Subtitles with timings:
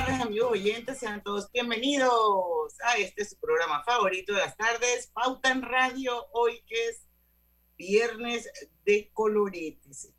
[0.00, 0.98] Tardes, amigos oyentes.
[0.98, 6.62] Sean todos bienvenidos a este su programa favorito de las tardes, Pauta en Radio, hoy
[6.66, 7.06] que es
[7.76, 8.50] viernes
[8.84, 10.12] de coloretes.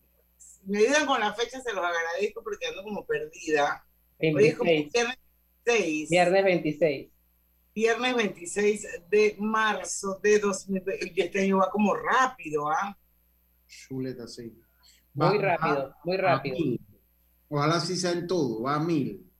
[0.66, 3.84] Me ayudan con la fecha, se los agradezco porque ando como perdida.
[4.20, 5.18] Hoy es como viernes
[5.66, 6.10] 26.
[6.10, 7.12] Viernes 26.
[7.74, 11.12] Viernes 26 de marzo de 2020.
[11.16, 12.96] Y este año va como rápido, ¿ah?
[13.68, 14.56] Chuleta, sí.
[15.14, 16.58] Muy rápido, muy rápido.
[17.50, 19.31] Ojalá sí sea en todo, va a mil.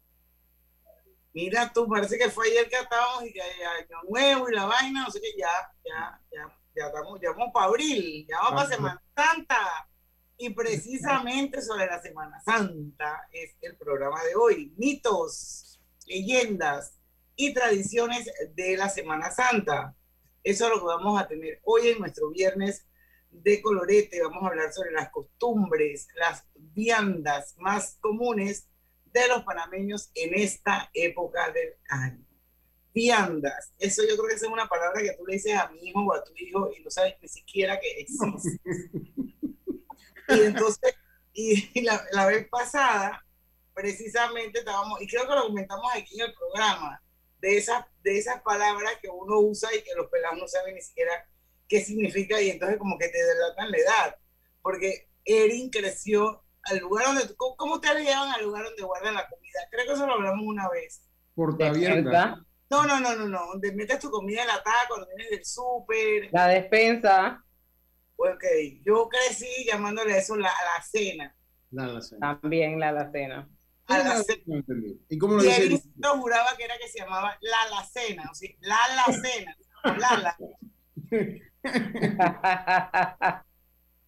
[1.34, 5.04] Mira tú, parece que fue ayer que estábamos y que año nuevo y la vaina,
[5.06, 5.48] no sé qué, ya,
[5.86, 9.88] ya, ya, ya estamos, ya vamos para abril, ya vamos para Semana Santa.
[10.38, 14.74] Y precisamente sobre la Semana Santa es el programa de hoy.
[14.76, 16.98] Mitos, leyendas
[17.36, 19.96] y tradiciones de la Semana Santa.
[20.44, 22.88] Eso es lo que vamos a tener hoy en nuestro viernes
[23.30, 24.22] de colorete.
[24.24, 28.68] Vamos a hablar sobre las costumbres, las viandas más comunes
[29.14, 32.26] de los panameños en esta época del año.
[32.94, 36.00] Viandas, eso yo creo que es una palabra que tú le dices a mi hijo
[36.02, 38.60] o a tu hijo y no sabes ni siquiera que existe.
[40.28, 40.96] y entonces,
[41.34, 43.26] y la, la vez pasada,
[43.74, 47.02] precisamente estábamos, y creo que lo comentamos aquí en el programa,
[47.42, 50.82] de esas, de esas palabras que uno usa y que los pelados no saben ni
[50.82, 51.28] siquiera
[51.68, 54.16] qué significa y entonces como que te delatan la edad.
[54.62, 59.28] Porque Erin creció al lugar donde, ¿cómo, cómo ustedes llevan al lugar donde guardan la
[59.28, 59.60] comida?
[59.70, 61.02] Creo que eso lo hablamos una vez.
[61.36, 62.44] Portavienda.
[62.70, 65.46] No, no, no, no, no, donde metes tu comida en la taca cuando vienes del
[65.46, 66.30] súper.
[66.32, 67.44] La despensa.
[68.16, 68.44] Ok,
[68.86, 71.36] yo crecí llamándole eso la alacena.
[71.72, 72.40] La alacena.
[72.40, 73.50] También la alacena.
[73.88, 74.64] Alacena.
[75.10, 75.66] ¿Y cómo lo Y dice?
[75.66, 80.18] Erin no juraba que era que se llamaba la alacena, o sea, la alacena, la
[80.18, 80.38] la.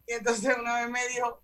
[0.06, 1.42] Y entonces una vez me dijo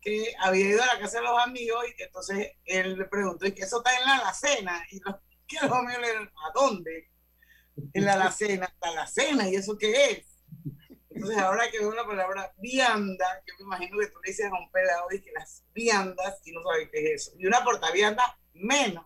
[0.00, 3.52] que había ido a la casa de los amigos y entonces él le preguntó, ¿y
[3.52, 4.82] que eso está en la alacena?
[4.90, 5.16] Y los,
[5.46, 7.10] que los amigos le dijeron, ¿a dónde?
[7.92, 10.26] En la alacena, la alacena, ¿y eso qué es?
[11.10, 14.58] Entonces ahora que veo la palabra vianda, yo me imagino que tú le dices a
[14.58, 17.36] un pelado y que las viandas y no sabes qué es eso.
[17.38, 19.04] Y una portavianda menos.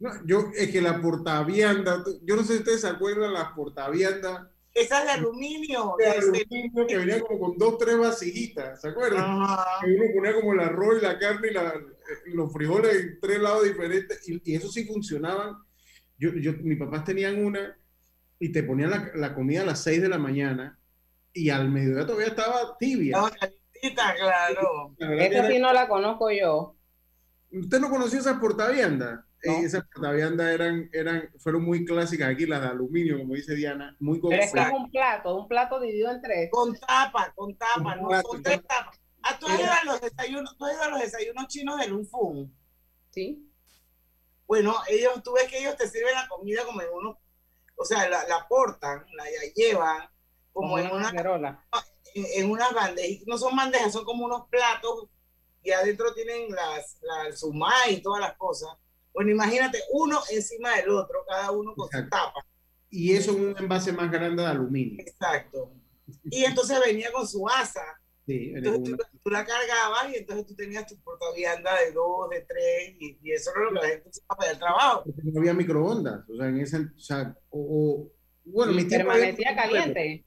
[0.00, 4.48] No, yo, es que la portavianda, yo no sé si ustedes se acuerdan las portaviandas
[4.74, 5.94] Esa es de aluminio.
[5.98, 9.22] de de- aluminio que venía como con dos, tres vasijitas, ¿se acuerdan?
[9.24, 9.80] Ajá.
[9.84, 11.80] Que uno ponía como el arroz y la carne y la-
[12.26, 15.54] los frijoles en tres lados diferentes y, y eso sí funcionaban.
[16.18, 17.78] Yo, yo, mis papás tenían una
[18.38, 20.78] y te ponían la, la comida a las 6 de la mañana
[21.32, 23.16] y al mediodía todavía estaba tibia.
[23.16, 24.94] Estaba calientita, claro.
[24.98, 26.76] Esa era- sí no la conozco yo.
[27.52, 29.20] ¿Usted no conocía esas portaviandas?
[29.46, 29.58] No.
[29.58, 34.20] Esas portaviandas eran, eran, fueron muy clásicas aquí, las de aluminio, como dice Diana, muy
[34.20, 36.48] Pero es que es con- un plato, un plato dividido en tres.
[36.50, 38.32] Con tapa, con tapa, no Exacto.
[38.32, 39.00] son tres tapas.
[39.22, 41.88] Ah, tú has ido a los desayunos, tú has ido a los desayunos chinos de
[41.88, 42.54] Lunfun.
[43.10, 43.50] ¿Sí?
[44.46, 47.16] Bueno, ellos, tú ves que ellos te sirven la comida como en unos,
[47.76, 50.08] o sea, la, la portan, la, llevan
[50.52, 51.66] como Como en una una, cacerola.
[52.14, 55.08] en, en unas bandejas, no son bandejas, son como unos platos
[55.62, 58.68] y adentro tienen las, la, el sumai y todas las cosas.
[59.14, 62.44] Bueno, imagínate, uno encima del otro, cada uno con su tapa.
[62.90, 64.96] Y eso en un envase más grande de aluminio.
[65.00, 65.72] Exacto.
[66.24, 67.80] Y entonces venía con su asa.
[68.26, 72.28] Sí, venía Entonces tú, tú la cargabas y entonces tú tenías tu portavianda de dos,
[72.30, 75.02] de tres, y, y eso era lo que la gente usaba para el trabajo.
[75.04, 78.12] porque no había microondas, o sea, en ese, o sea, o, o-
[78.46, 80.24] bueno, Y mis tiempos había- permanecía caliente.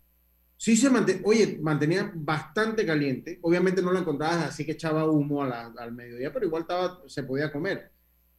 [0.60, 3.38] Sí se mantenía, oye, mantenía bastante caliente.
[3.44, 7.02] Obviamente no la encontrabas así que echaba humo a la- al mediodía, pero igual estaba,
[7.08, 7.92] se podía comer.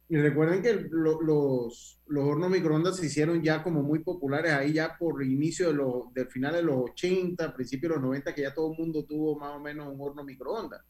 [0.09, 4.73] Y recuerden que lo- los, los hornos microondas se hicieron ya como muy populares ahí
[4.73, 8.41] ya por inicio de los, del final de los 80, principios de los 90, que
[8.41, 10.81] ya todo el mundo tuvo más o menos un horno microondas.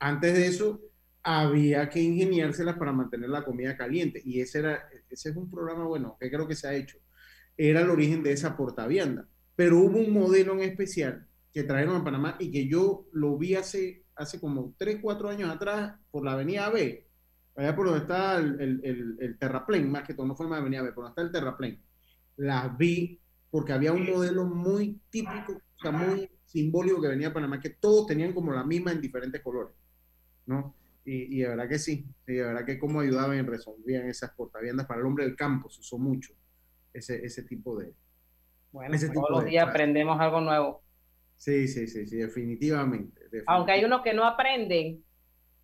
[0.00, 0.80] Antes de eso,
[1.22, 4.22] había que ingeniárselas para mantener la comida caliente.
[4.24, 6.98] Y ese, era, ese es un programa bueno que creo que se ha hecho.
[7.56, 9.28] Era el origen de esa portavianda.
[9.56, 13.54] Pero hubo un modelo en especial que trajeron a Panamá y que yo lo vi
[13.56, 17.07] hace, hace como 3, 4 años atrás por la avenida B.
[17.58, 20.60] allá por donde está el, el, el, el terraplén, más que todo, no fue más
[20.60, 21.82] Avenida B, por donde está el terraplén,
[22.36, 23.20] las vi
[23.50, 27.70] porque había un modelo muy típico, o sea, muy simbólico que venía a Panamá, que
[27.70, 29.74] todos tenían como la misma en diferentes colores,
[30.46, 30.74] ¿no?
[31.04, 34.30] Y, y de verdad que sí, y de verdad que cómo ayudaban y resolvían esas
[34.32, 36.34] portaviendas para el hombre del campo, se usó mucho
[36.92, 37.94] ese, ese tipo de...
[38.70, 40.82] Bueno, Ese tipo todos los de- días aprendemos algo nuevo.
[41.36, 43.22] Sí, sí, sí, sí, definitivamente.
[43.46, 45.02] Aunque hay unos que no aprenden,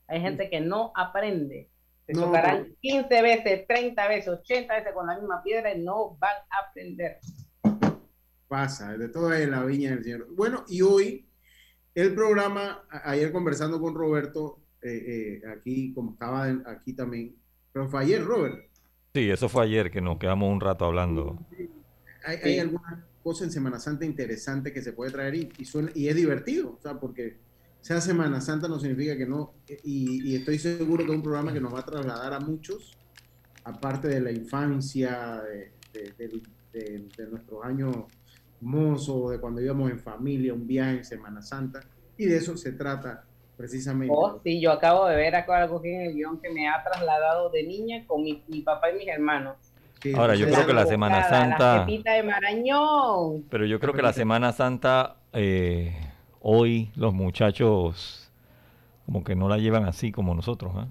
[0.06, 1.68] hay gente que no aprende.
[2.06, 5.82] Se No, chocarán pero- 15 veces, 30 veces, 80 veces con la misma piedra y
[5.82, 7.18] no van a aprender.
[8.46, 10.28] pasa, de todo en la viña del Señor.
[10.32, 11.26] Bueno, y hoy
[11.94, 17.34] el programa, ayer conversando con Roberto, eh, eh, aquí, como estaba aquí también,
[17.72, 18.68] pero fue ayer, Robert,
[19.14, 21.38] Sí, eso fue ayer que nos quedamos un rato hablando.
[22.24, 22.42] hay, Sí.
[22.48, 26.08] hay alguna cosa en Semana Santa interesante que se puede traer y, y, suena- y
[26.08, 27.38] es divertido, o sea, porque
[27.84, 29.52] sea Semana Santa no significa que no,
[29.84, 32.96] y, y estoy seguro que es un programa que nos va a trasladar a muchos,
[33.62, 36.42] aparte de la infancia, de, de- de-
[36.72, 37.94] de- de nuestros años
[38.62, 41.80] mozos, de cuando íbamos en familia, un viaje en Semana Santa,
[42.16, 43.24] y de eso se trata
[43.56, 44.14] precisamente.
[44.16, 46.82] Oh, sí, yo acabo de ver acá algo aquí en el guion que me ha
[46.82, 49.56] trasladado de niña con mi, mi papá y mis hermanos.
[50.02, 53.42] Sí, Ahora, yo creo que la bocada, Semana Santa- pepita de Marañón.
[53.50, 55.94] Pero yo creo que la Semana Santa, eh,
[56.46, 58.30] hoy los muchachos
[59.06, 60.86] como que no la llevan así como nosotros, ¿ah?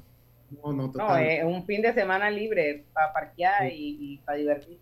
[0.63, 4.79] No, no, No, es un fin de semana libre para parquear y, y para divertir.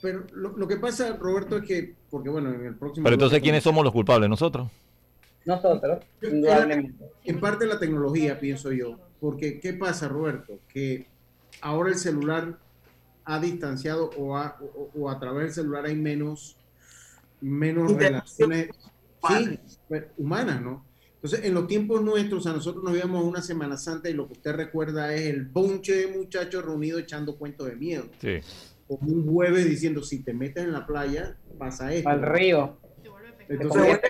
[0.00, 3.04] Pero lo, lo que pasa, Roberto, es que, porque bueno, en el próximo...
[3.04, 4.28] Pero entonces, ¿quiénes somos los culpables?
[4.30, 4.68] ¿Nosotros?
[5.44, 7.04] Nosotros, indudablemente.
[7.24, 8.96] En parte la tecnología, pienso yo.
[9.20, 10.58] Porque, ¿qué pasa, Roberto?
[10.72, 11.06] Que
[11.60, 12.58] ahora el celular
[13.24, 16.56] ha distanciado o, ha- o- o a través del celular hay menos,
[17.40, 18.52] menos Interacción
[19.22, 20.86] relaciones sí, pues, humanas, ¿no?
[21.14, 24.26] Entonces, en los tiempos nuestros, a nosotros nos íbamos a una Semana Santa y lo
[24.26, 28.06] que usted recuerda es el bonche de muchachos reunidos echando cuentos de miedo.
[28.20, 28.38] Sí.
[28.88, 32.08] Como un jueves diciendo, si te metes en la playa, pasa esto.
[32.08, 32.78] Al río.
[33.48, 34.00] Entonces,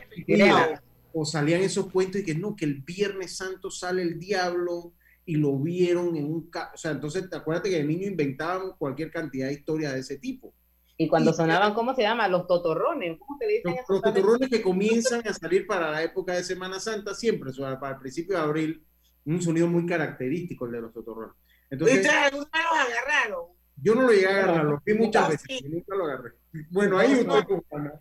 [1.13, 4.93] o salían esos cuentos y que no, que el Viernes Santo sale el diablo
[5.27, 6.49] y lo vieron en un...
[6.49, 10.01] ca- O sea, entonces, te acuérdate que de niño inventaban cualquier cantidad de historias de
[10.01, 10.55] ese tipo.
[11.03, 12.29] Y cuando Y- sonaban, ¿cómo se llama?
[12.29, 13.19] Los totorrones.
[13.19, 14.17] ¿Cómo se le dicen Los, esos los tales?
[14.23, 18.37] totorrones que comienzan a salir para la época de Semana Santa, siempre, para el principio
[18.37, 18.85] de abril,
[19.25, 21.35] un sonido muy característico el de los totorrones.
[21.71, 23.45] Entonces, ¿Ustedes alguna vez los agarraron?
[23.83, 25.65] yo no lo llegué a agarrar, lo vi muchas No, veces, sí.
[25.65, 26.33] y nunca lo agarré.
[26.71, 27.93] Bueno, ahí No, con Juana.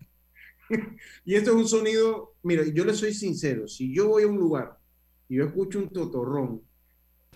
[1.23, 4.37] Y esto es un sonido, mira, yo le soy sincero, si yo voy a un
[4.37, 4.77] lugar
[5.29, 6.63] y yo escucho un totorrón,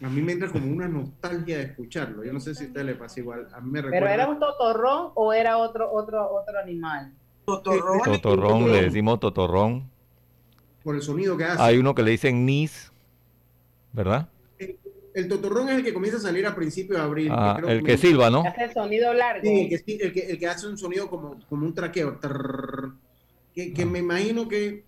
[0.01, 2.23] a mí me entra como una nostalgia de escucharlo.
[2.23, 4.13] Yo no sé si a usted le pasa igual, a mí me ¿Pero recuerda.
[4.13, 7.13] era un totorrón o era otro, otro, otro animal?
[7.45, 8.03] Totorrones.
[8.21, 9.89] Totorrón, le decimos totorrón.
[10.83, 11.61] por el sonido que hace.
[11.61, 12.91] Hay uno que le dicen nis,
[13.93, 14.27] ¿verdad?
[15.13, 17.29] El totorrón es el que comienza a salir a principios de abril.
[17.31, 18.43] Ah, creo el que silba, ¿no?
[18.45, 19.43] Hace el sonido largo.
[19.45, 22.17] Sí, el que, el que- el que hace un sonido como, como un traqueo.
[22.19, 22.93] trrr,
[23.53, 23.85] que, que Ah.
[23.85, 24.83] me imagino que,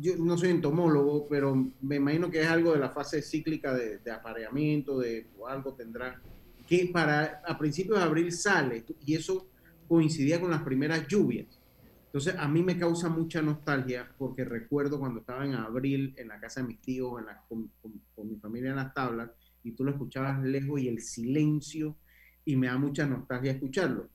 [0.00, 3.98] yo no soy entomólogo, pero me imagino que es algo de la fase cíclica de,
[3.98, 6.20] de apareamiento, de o algo tendrá,
[6.66, 9.50] que para a principios de abril sale y eso
[9.86, 11.60] coincidía con las primeras lluvias.
[12.06, 16.40] Entonces a mí me causa mucha nostalgia porque recuerdo cuando estaba en abril en la
[16.40, 19.30] casa de mis tíos, en la- con, con- con mi familia en las tablas,
[19.62, 21.98] y tú lo escuchabas lejos y el silencio,
[22.44, 24.08] y me da mucha nostalgia escucharlo.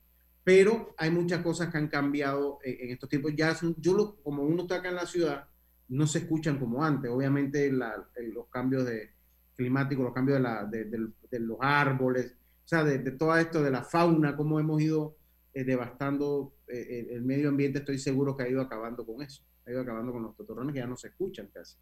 [0.44, 3.34] Pero hay muchas cosas que han cambiado eh, en estos tiempos.
[3.36, 5.48] Ya yo lo, como uno está acá en la ciudad,
[5.90, 7.10] no se escuchan como antes.
[7.12, 9.12] Obviamente la- eh, los cambios de,
[9.56, 12.34] climáticos, los cambios de, la- de- de- los árboles,
[12.66, 15.18] o sea, de, todo esto, de la fauna, cómo hemos ido
[15.54, 19.44] eh, devastando eh, el, el medio ambiente, estoy seguro que ha ido acabando con eso.
[19.66, 21.78] Ha ido acabando con los totorrones que ya no se escuchan casi.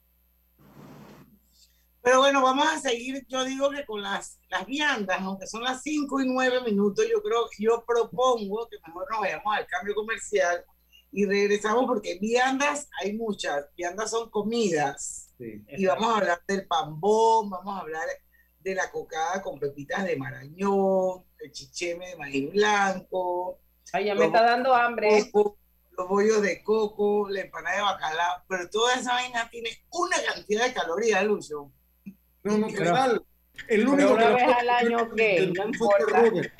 [2.02, 5.82] Pero bueno, vamos a seguir, yo digo que con las, las viandas, aunque son las
[5.82, 10.66] 5 y 9 minutos, yo creo, yo propongo que mejor nos vayamos al cambio comercial
[11.14, 15.64] y regresamos porque viandas hay muchas, viandas son comidas Sí.
[15.68, 18.08] y vamos a hablar del pambón, vamos a hablar
[18.60, 23.60] de la cocada con pepitas de marañón, el chicheme de maíz blanco,
[23.92, 25.30] Ay, ya me está dando hambre.
[25.32, 25.58] coco,
[25.98, 30.66] los bollos de coco, la empanada de bacalao, pero toda esa vaina tiene una cantidad
[30.66, 31.72] de calorías, Lucio.
[32.44, 33.26] No, no, Pero-.
[33.68, 34.98] El pero único una que vez al año,
[35.56, 36.52] No importa.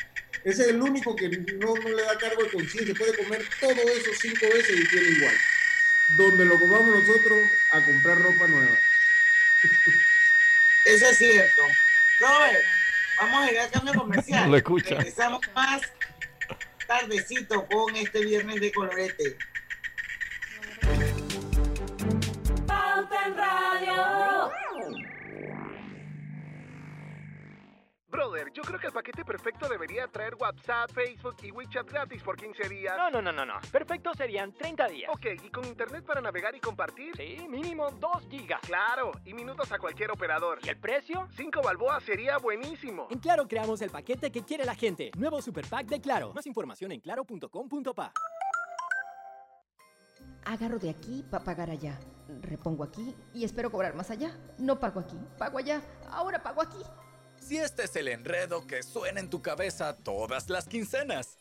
[0.44, 2.94] Ese es el único que no, no le da cargo de conciencia.
[2.96, 5.36] Puede comer todo eso cinco veces y tiene igual.
[6.18, 7.40] Donde lo comamos nosotros
[7.72, 8.78] a comprar ropa nueva.
[10.86, 11.62] Eso es cierto.
[12.20, 12.66] Robert,
[13.18, 14.44] vamos a ir al cambio comercial.
[14.46, 14.96] No lo escucha.
[14.96, 15.82] Regresamos más
[16.86, 19.38] tardecito con este viernes de colorete.
[28.14, 32.38] Brother, yo creo que el paquete perfecto debería traer WhatsApp, Facebook y WeChat gratis por
[32.38, 32.96] 15 días.
[32.96, 33.56] No, no, no, no, no.
[33.72, 35.12] Perfecto serían 30 días.
[35.12, 37.18] Ok, ¿y con internet para navegar y compartir?
[37.18, 38.62] Sí, mínimo 2 gigas.
[38.62, 40.60] Claro, y minutos a cualquier operador.
[40.62, 41.28] ¿Y el precio?
[41.36, 43.08] 5 balboas sería buenísimo.
[43.10, 45.10] En Claro creamos el paquete que quiere la gente.
[45.18, 46.34] Nuevo Super Pack de Claro.
[46.34, 48.14] Más información en claro.com.pa.
[50.46, 52.00] Agarro de aquí para pagar allá.
[52.42, 54.38] Repongo aquí y espero cobrar más allá.
[54.60, 55.82] No pago aquí, pago allá.
[56.12, 56.78] Ahora pago aquí.
[57.46, 61.38] Si este es el enredo que suena en tu cabeza todas las quincenas.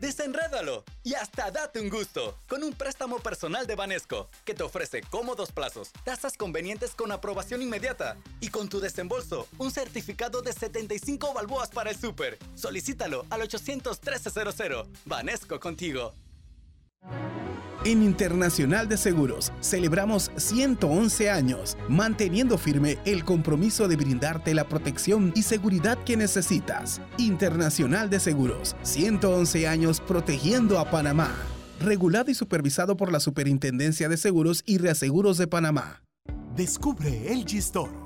[0.00, 5.00] Desenrédalo y hasta date un gusto con un préstamo personal de Banesco que te ofrece
[5.02, 11.32] cómodos plazos, tasas convenientes con aprobación inmediata y con tu desembolso un certificado de 75
[11.32, 12.38] balboas para el súper.
[12.56, 14.88] Solicítalo al 800 1300.
[15.04, 16.12] Banesco contigo.
[17.86, 25.32] En Internacional de Seguros celebramos 111 años, manteniendo firme el compromiso de brindarte la protección
[25.36, 27.00] y seguridad que necesitas.
[27.16, 31.32] Internacional de Seguros, 111 años protegiendo a Panamá.
[31.78, 36.02] Regulado y supervisado por la Superintendencia de Seguros y Reaseguros de Panamá.
[36.56, 38.05] Descubre LG Store.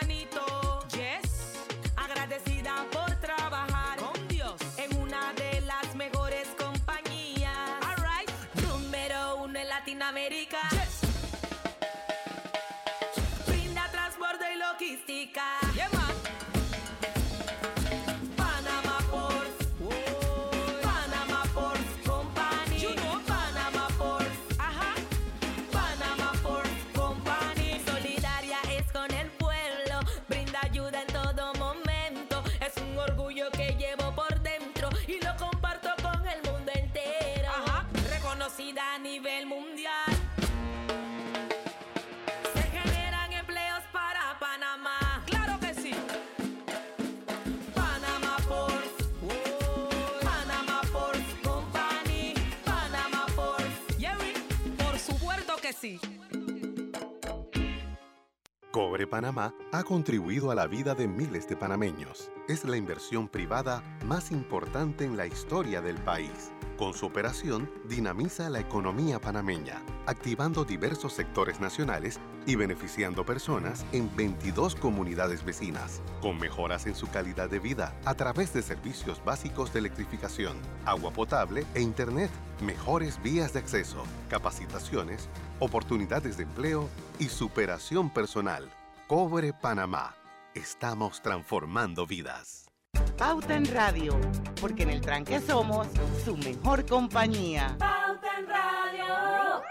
[58.91, 62.29] Cobre Panamá ha contribuido a la vida de miles de panameños.
[62.49, 66.51] Es la inversión privada más importante en la historia del país.
[66.75, 74.13] Con su operación, dinamiza la economía panameña, activando diversos sectores nacionales y beneficiando personas en
[74.13, 79.71] 22 comunidades vecinas, con mejoras en su calidad de vida a través de servicios básicos
[79.71, 82.29] de electrificación, agua potable e Internet,
[82.61, 85.29] mejores vías de acceso, capacitaciones,
[85.59, 88.69] oportunidades de empleo y superación personal.
[89.11, 90.15] Cobre Panamá.
[90.55, 92.71] Estamos transformando vidas.
[93.17, 94.17] Pauta en Radio,
[94.61, 95.87] porque en el tranque somos
[96.23, 97.75] su mejor compañía.
[97.77, 99.61] Pauta en Radio.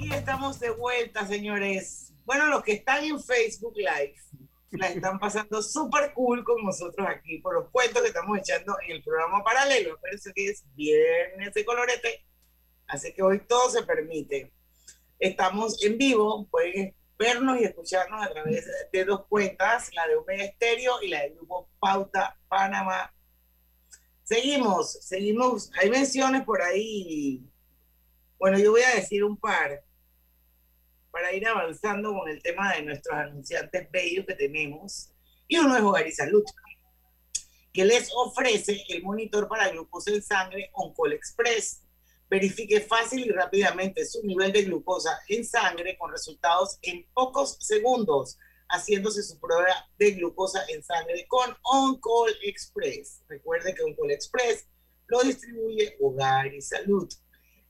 [0.00, 2.12] Y estamos de vuelta, señores.
[2.26, 4.21] Bueno, los que están en Facebook Live
[4.72, 8.96] la están pasando súper cool con nosotros aquí por los cuentos que estamos echando en
[8.96, 9.98] el programa paralelo.
[10.00, 12.24] Parece que es viernes de colorete,
[12.86, 14.52] así que hoy todo se permite.
[15.18, 20.44] Estamos en vivo, pueden vernos y escucharnos a través de dos cuentas, la de Omega
[20.44, 23.14] Estéreo y la del grupo Pauta Panamá.
[24.24, 25.70] Seguimos, seguimos.
[25.80, 27.44] Hay menciones por ahí.
[28.38, 29.84] Bueno, yo voy a decir un par
[31.12, 35.10] para ir avanzando con el tema de nuestros anunciantes bellos que tenemos.
[35.46, 36.42] Y uno es Hogar y Salud,
[37.72, 41.82] que les ofrece el monitor para glucosa en sangre Oncol Express.
[42.30, 48.38] Verifique fácil y rápidamente su nivel de glucosa en sangre con resultados en pocos segundos,
[48.70, 49.66] haciéndose su prueba
[49.98, 53.20] de glucosa en sangre con Oncol Express.
[53.28, 54.66] Recuerde que Oncol Express
[55.08, 57.06] lo distribuye Hogar y Salud.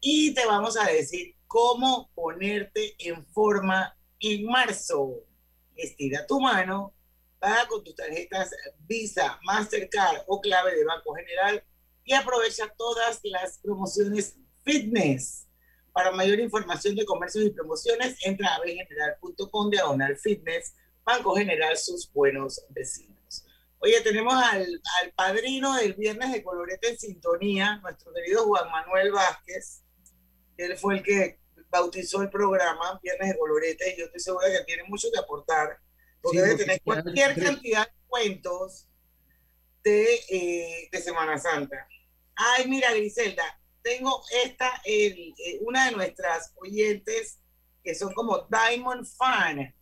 [0.00, 5.22] Y te vamos a decir cómo ponerte en forma en marzo.
[5.76, 6.94] Estira tu mano,
[7.38, 11.62] paga con tus tarjetas Visa, Mastercard o clave de Banco General
[12.04, 15.46] y aprovecha todas las promociones fitness.
[15.92, 22.10] Para mayor información de comercios y promociones, entra a bgeneral.com diagonal fitness, Banco General, sus
[22.14, 23.44] buenos vecinos.
[23.80, 29.12] Oye, tenemos al, al padrino del viernes de Colorete en sintonía, nuestro querido Juan Manuel
[29.12, 29.82] Vázquez.
[30.56, 31.41] Él fue el que
[31.72, 35.78] bautizó el programa Viernes de Colorete y yo estoy segura que tiene mucho que aportar
[36.20, 38.86] Porque Sí, debe tener cualquier cantidad de cuentos
[39.82, 41.88] de, eh, de Semana Santa.
[42.36, 43.42] Ay, mira, Griselda,
[43.82, 47.40] tengo esta, el- eh, una de nuestras oyentes
[47.82, 49.74] que son como Diamond Fan,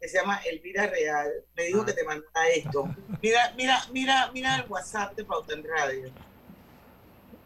[0.00, 2.88] que se llama Elvira Real, me dijo que te mandara esto.
[3.20, 6.10] Mira, mira, mira, mira el WhatsApp de Pauta en Radio.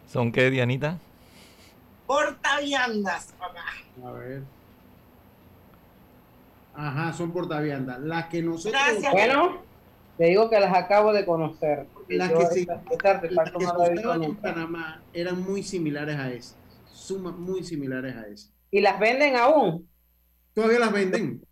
[0.06, 0.98] ¿Son qué, Dianita?
[2.08, 3.64] Portaviandas, papá.
[4.04, 4.42] A ver.
[6.74, 8.00] Ajá, son portaviandas.
[8.00, 8.72] Las que nosotros.
[8.72, 9.12] Gracias.
[9.12, 9.62] Bueno,
[10.16, 11.86] te digo que las acabo de conocer.
[12.08, 14.36] Las que se, las que usaban en.
[14.36, 16.56] Panamá eran muy similares a esas.
[16.90, 18.54] Suma, muy similares a esas.
[18.70, 19.86] ¿Y las venden aún?
[20.54, 21.42] Todavía las venden.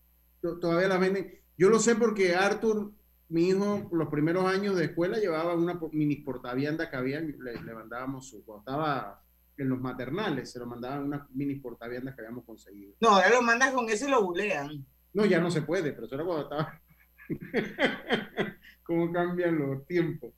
[0.41, 1.39] To- Todavía las venden.
[1.59, 2.93] Yo lo sé porque Arthur,
[3.29, 7.75] mi hijo, los primeros años de escuela llevaba una mini portavianda que había, le, le
[7.75, 9.23] mandábamos su, cuando estaba
[9.59, 12.95] en los maternales, se lo mandaban unas mini portaviandas que habíamos conseguido.
[13.01, 14.87] No, ahora lo mandas con eso y lo bulean.
[15.13, 16.81] No, ya no se puede, pero eso era cuando estaba.
[18.83, 20.33] ¿Cómo cambian los tiempos?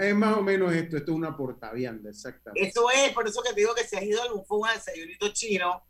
[0.00, 2.68] Es más o menos esto, esto es una portavianda, exactamente.
[2.68, 4.68] Eso es, por eso que te digo que si has ido a algún fue un
[4.74, 5.82] desayunito chino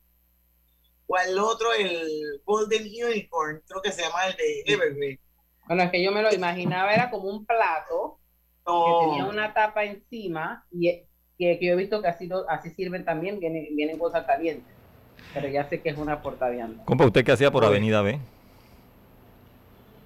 [1.07, 5.21] o al otro, el Golden Unicorn, creo que se llama el de Evergreen.
[5.69, 8.21] Bueno, es que yo me lo imaginaba, era como un plato
[8.67, 8.85] No.
[8.85, 10.89] que tenía una tapa encima y
[11.39, 14.75] que, que yo he visto que así, lo- así sirven también, vienen, vienen cosas calientes.
[15.35, 16.85] Pero ya sé que es una portavianda.
[16.85, 18.19] Compa, ¿usted qué hacía por Avenida B?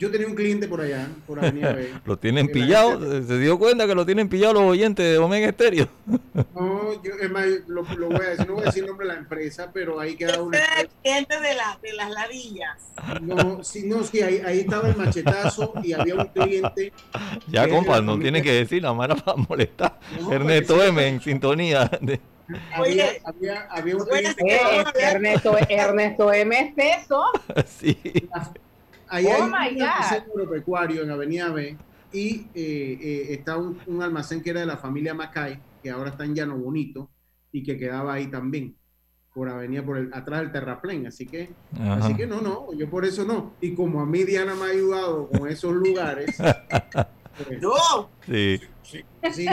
[0.02, 1.88] Yo tenía un cliente por allá, por Avenida B.
[2.04, 2.98] ¿Lo tienen pillado?
[2.98, 5.86] gente- ¿Se dio cuenta que lo tienen pillado los oyentes de Omega Estéreo?
[6.54, 9.06] No, yo, es más, lo, lo voy a decir, no voy a decir el nombre
[9.06, 10.58] de la empresa, pero ahí quedaba una.
[10.80, 12.78] El cliente de, la, de las ladillas.
[13.20, 16.92] No, sí, no, sí, ahí, ahí estaba el machetazo y había un cliente.
[17.48, 19.98] Ya, compa, no tiene que decir, la mala para molestar.
[20.20, 20.82] No, Ernesto.
[20.82, 21.88] M en sintonía.
[22.00, 22.20] de-
[22.74, 24.42] Había, había, había un cliente.
[24.48, 27.22] Eh, Ernesto, Ernesto M es peso.
[27.66, 27.96] sí.
[29.12, 29.82] Ahí Oh hay my un God.
[29.90, 31.76] almacén agropecuario en Avenida B
[32.12, 36.10] y eh, eh, está un, un almacén que era de la familia Macay, que ahora
[36.10, 37.10] está en Llano Bonito
[37.52, 38.74] y que quedaba ahí también,
[39.34, 41.06] por Avenida, por el, atrás del terraplén.
[41.06, 41.96] Así que, Ajá.
[41.96, 43.52] así que no, no, yo por eso no.
[43.60, 46.38] Y como a mí Diana me ha ayudado con esos lugares,
[47.60, 48.10] ¡No!
[48.26, 48.60] Sí.
[49.32, 49.46] sí,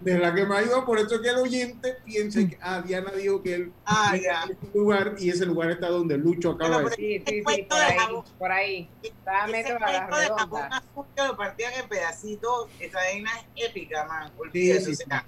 [0.00, 3.12] de la que me ha ayudado, por eso que el oyente piense que, ah, Diana
[3.12, 4.44] dijo que él Ah, tiene ya.
[4.44, 7.22] ese lugar y ese lugar está donde Lucho acaba de decir.
[7.26, 7.96] Sí, sí, sí, por ahí,
[8.38, 8.88] por ahí.
[9.26, 9.64] A la de
[11.14, 14.28] que lo partían en pedacitos, esa vaina es épica, man.
[14.28, 15.04] Sí, Olvídate, sí, o sí.
[15.08, 15.26] sea,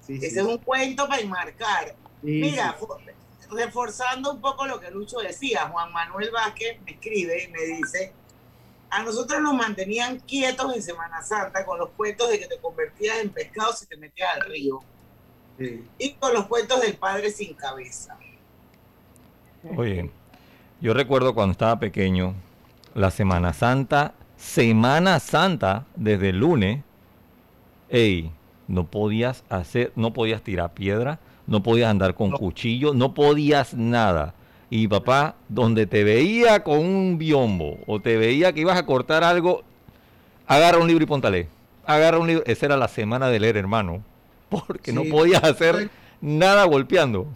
[0.00, 0.38] Sí, Ese sí.
[0.38, 1.94] es un cuento para enmarcar.
[2.22, 2.74] Sí, Mira,
[3.50, 8.12] reforzando un poco lo que Lucho decía, Juan Manuel Vázquez me escribe y me dice,
[8.90, 13.18] a nosotros nos mantenían quietos en Semana Santa con los cuentos de que te convertías
[13.18, 14.80] en pescado si te metías al río
[15.58, 15.84] Sí.
[15.98, 18.16] y con los cuentos del padre sin cabeza.
[19.76, 20.10] Oye,
[20.80, 22.34] yo recuerdo cuando estaba pequeño,
[22.94, 26.82] la Semana Santa, Semana Santa, desde el lunes,
[27.88, 28.30] ey,
[28.68, 34.34] no podías hacer, no podías tirar piedra, no podías andar con cuchillo, no podías nada.
[34.70, 39.24] Y papá, donde te veía con un biombo o te veía que ibas a cortar
[39.24, 39.62] algo,
[40.46, 41.48] agarra un libro y póntale.
[41.86, 42.44] Agarra un libro.
[42.46, 44.04] Esa era la semana de leer, hermano.
[44.50, 47.26] Porque no podías hacer nada golpeando.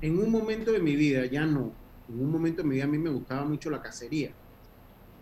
[0.00, 1.72] En un momento de mi vida, ya no,
[2.08, 4.32] en un momento de mi vida a mí me gustaba mucho la cacería.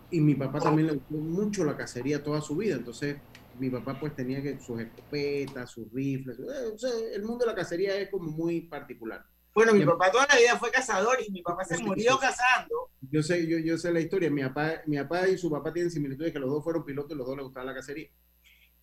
[0.09, 2.75] Y mi papá también le gustó mucho la cacería toda su vida.
[2.75, 3.17] Entonces,
[3.59, 6.39] mi papá pues tenía que sus escopetas, sus rifles.
[6.39, 9.25] eh, o sea, el mundo de la cacería es como muy particular.
[9.57, 12.91] Bueno, mi Y- papá toda la vida fue cazador y mi papá se murió cazando.
[13.01, 14.29] Yo sé, yo, yo sé la historia.
[14.29, 17.15] Mi papá, mi papá y su papá tienen similitudes que los dos fueron pilotos y
[17.17, 18.07] los dos les gustaba la cacería.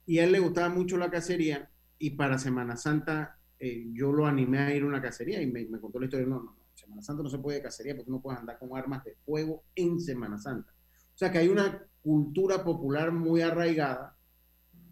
[0.04, 4.26] Y a él le gustaba mucho la cacería y para Semana Santa eh, yo lo
[4.26, 6.26] animé a ir a una cacería y me, me contó la historia.
[6.26, 9.04] No, no, no, Semana Santa no se puede cacería porque no puedes andar con armas
[9.04, 10.72] de fuego en Semana Santa.
[10.72, 14.16] O sea que hay una cultura popular muy arraigada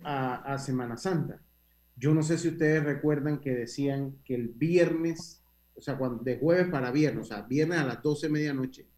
[0.05, 1.43] a, a Semana Santa.
[1.97, 5.42] Yo no sé si ustedes recuerdan que decían que el viernes,
[5.75, 8.89] o sea, cuando, de jueves para viernes, o sea, viernes a las 12 de medianoche,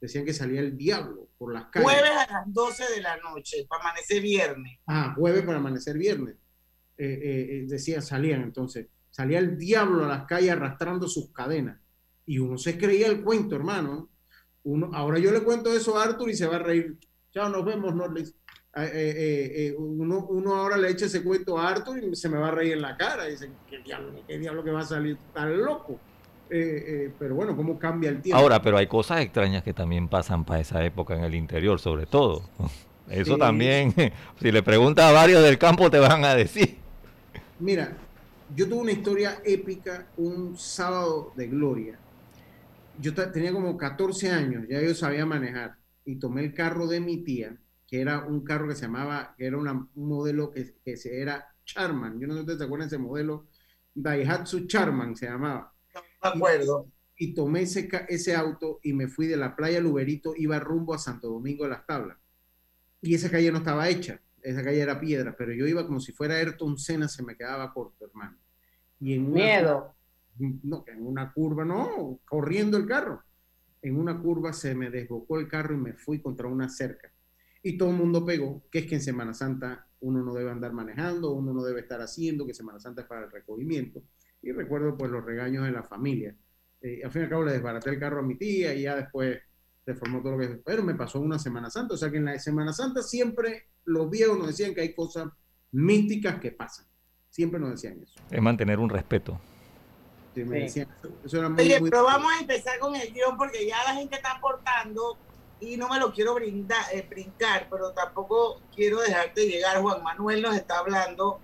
[0.00, 1.90] decían que salía el diablo por las calles.
[1.90, 4.78] Jueves a las 12 de la noche, para amanecer viernes.
[4.86, 6.36] Ah, jueves para amanecer viernes.
[6.98, 11.80] Eh, eh, eh, decían, salían entonces, salía el diablo a las calles arrastrando sus cadenas.
[12.26, 14.10] Y uno se creía el cuento, hermano.
[14.64, 16.98] Uno, ahora yo le cuento eso a Arthur y se va a reír.
[17.32, 18.34] Chao, nos vemos, Norlis.
[18.74, 22.30] Eh, eh, eh, eh, uno, uno ahora le echa ese cuento a Arthur y se
[22.30, 23.26] me va a reír en la cara.
[23.26, 26.00] Dice, ¿qué diablo, qué diablo que va a salir tan loco?
[26.54, 28.38] Eh, eh, pero bueno, ¿cómo cambia el tiempo?
[28.38, 32.06] Ahora, pero hay cosas extrañas que también pasan para esa época en el interior, sobre
[32.06, 32.50] todo.
[33.08, 33.38] Eso Sí.
[33.38, 33.94] también,
[34.40, 36.78] si le preguntas a varios del campo, te van a decir.
[37.58, 38.06] Mira,
[38.48, 42.02] yo tuve una historia épica un sábado de gloria.
[42.94, 45.76] Yo tenía como 14 años, ya yo sabía manejar.
[46.04, 49.46] y tomé el carro de mi tía, que era un carro que se llamaba, que
[49.46, 52.18] era una- un modelo que, que se, era Charman.
[52.20, 53.46] Yo no sé si ustedes se acuerdan de ese modelo,
[53.94, 55.71] Daihatsu Charman se llamaba.
[56.28, 56.86] Acuerdo.
[57.16, 60.98] Y, tomé ese, ese auto y me fui de la playa Luberito, iba rumbo a
[60.98, 62.18] Santo Domingo de las Tablas.
[63.00, 66.12] Y esa calle no estaba hecha, esa calle era piedra, pero yo iba como si
[66.12, 68.36] fuera Ayrton Senna, se me quedaba corto, hermano.
[69.00, 69.94] Y en una Miedo.
[70.38, 73.22] no, en una curva, no, corriendo el carro.
[73.82, 77.12] En una curva se me desbocó el carro y me fui contra una cerca.
[77.62, 80.72] Y todo el mundo pegó, que es que en Semana Santa uno no debe andar
[80.72, 84.02] manejando, uno no debe estar haciendo, que Semana Santa es para el recogimiento.
[84.42, 86.34] Y recuerdo pues los regaños de la familia.
[86.80, 88.96] Eh, al fin y al cabo le desbaraté el carro a mi tía y ya
[88.96, 89.38] después
[89.84, 90.48] se formó todo lo que...
[90.64, 94.10] Pero me pasó una Semana Santa, o sea que en la Semana Santa siempre los
[94.10, 95.28] viejos nos decían que hay cosas
[95.70, 96.86] místicas que pasan.
[97.30, 98.14] Siempre nos decían eso.
[98.30, 99.40] Es mantener un respeto.
[100.34, 100.62] Sí, me Sí.
[100.64, 101.12] decían eso.
[101.24, 103.94] Eso era muy, Oye, muy- pero vamos a empezar con el guion porque ya la
[103.94, 105.16] gente está aportando
[105.60, 109.80] y no me lo quiero brindar, eh, brincar, pero tampoco quiero dejarte llegar.
[109.80, 111.40] Juan Manuel nos está hablando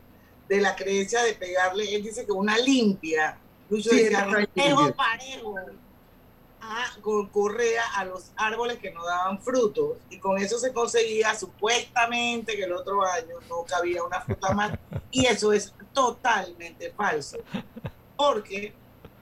[0.48, 5.54] de la creencia de pegarle, él dice que una limpia, Lucho Sí, decía, parejo, parejo,
[6.60, 11.34] a- con correa a los árboles que no daban frutos y con eso se conseguía
[11.34, 14.72] supuestamente que el otro año no cabía una fruta más
[15.10, 17.38] y eso es totalmente falso
[18.16, 18.72] porque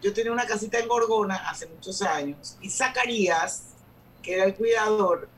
[0.00, 3.64] yo tenía una casita en Gorgona hace muchos años y Zacarías,
[4.22, 5.28] que era el cuidador,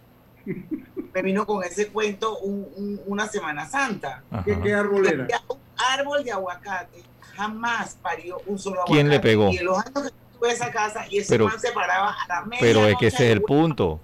[1.15, 4.23] me vino con ese cuento un- un- una Semana Santa.
[4.45, 5.25] ¿Qué, qué árbol era?
[5.25, 5.58] Había un
[5.93, 7.03] árbol de aguacate
[7.37, 8.93] jamás parió un solo aguacate.
[8.95, 9.51] ¿Quién le pegó?
[9.51, 12.27] Y en los años que tuve esa casa y ese Pero- man se paraba a
[12.29, 14.01] la media Pero es que ese es el punto.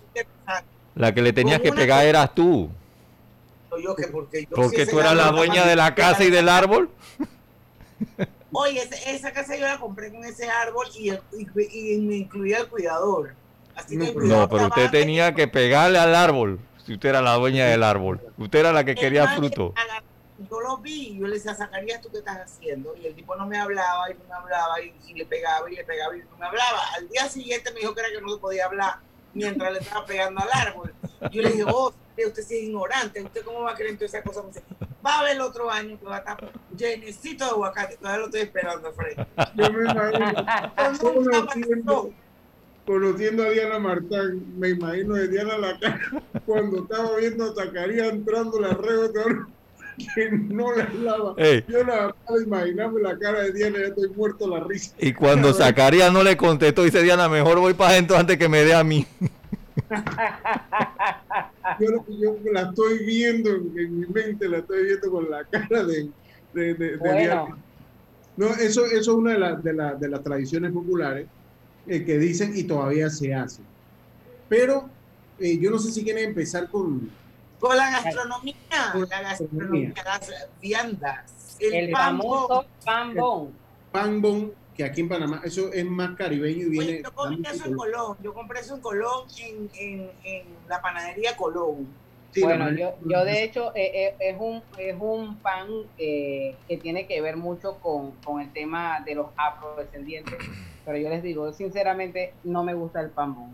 [0.95, 2.71] La que le tenías que pegar eras tú.
[3.83, 6.31] Yo que porque yo Porque sí ese tú eras la dueña de la casa y
[6.31, 6.91] del árbol.
[8.53, 12.59] Oye, esa casa yo la compré con ese árbol y, el- y- y me incluía
[12.59, 13.35] el cuidador.
[13.75, 16.61] Así que el cuidador No, pero usted tenía que pegarle al árbol.
[16.87, 18.21] Si usted era la dueña del árbol.
[18.39, 19.75] Usted era la que quería fruto.
[20.51, 22.95] Yo lo vi y yo le decía, Zacarías, ¿tú qué estás haciendo?
[22.97, 25.77] Y el tipo no me hablaba y no me hablaba y, y le pegaba y
[25.77, 26.81] le pegaba y no me hablaba.
[26.97, 28.99] Al día siguiente me dijo que era que no se podía hablar
[29.35, 30.95] mientras le estaba pegando al árbol.
[31.31, 34.07] Yo le dije, oh, usted sí es ignorante, ¿usted cómo va a creer en toda
[34.07, 34.43] esa cosa?
[34.43, 34.63] Me dice,
[35.05, 38.27] va a ver el otro año que va a estar llenecito de aguacate, todavía lo
[38.27, 39.17] estoy esperando, Fred.
[39.55, 42.11] Yo me imagino,
[42.87, 46.01] conociendo, a Diana Martán, me imagino de Diana la cara
[46.47, 49.11] cuando estaba viendo a Zacarías entrando la red
[50.15, 51.35] que no la hablaba.
[51.39, 51.65] Ey.
[51.69, 52.15] Yo la verdad
[52.47, 54.95] imaginarme la cara de Diana, ya estoy muerto la risa.
[54.99, 58.65] Y cuando Zacarías no le contestó, dice Diana, mejor voy para adentro antes que me
[58.65, 59.07] dé a mí.
[61.81, 65.85] Yo, yo la estoy viendo en, en mi mente, la estoy viendo con la cara
[65.85, 66.09] de,
[66.53, 67.19] de, de- de Bueno.
[67.19, 67.57] Diana.
[68.37, 71.27] No, eso, eso es una de, las de, la- de las tradiciones populares
[71.87, 73.63] eh, que dicen y todavía se hace.
[74.49, 74.89] Pero
[75.39, 77.11] eh, yo no sé si quieren empezar con,
[77.65, 78.57] Con la gastronomía,
[78.93, 82.67] Con la gastronomía, las viandas, el, El pan famoso bon.
[82.85, 83.53] pan bon.
[83.91, 86.87] pan bon, que aquí en Panamá, eso es más caribeño y viene...
[86.87, 90.83] Oye, yo comí eso en Colón, yo compré eso en Colón, en, en, en la
[90.83, 91.89] panadería Colón.
[92.33, 96.77] Sí, bueno, yo, yo de hecho eh, eh, es, un, es un pan eh, que
[96.77, 100.35] tiene que ver mucho con, con el tema de los afrodescendientes,
[100.85, 103.51] pero yo les digo, sinceramente no me gusta el pan bon.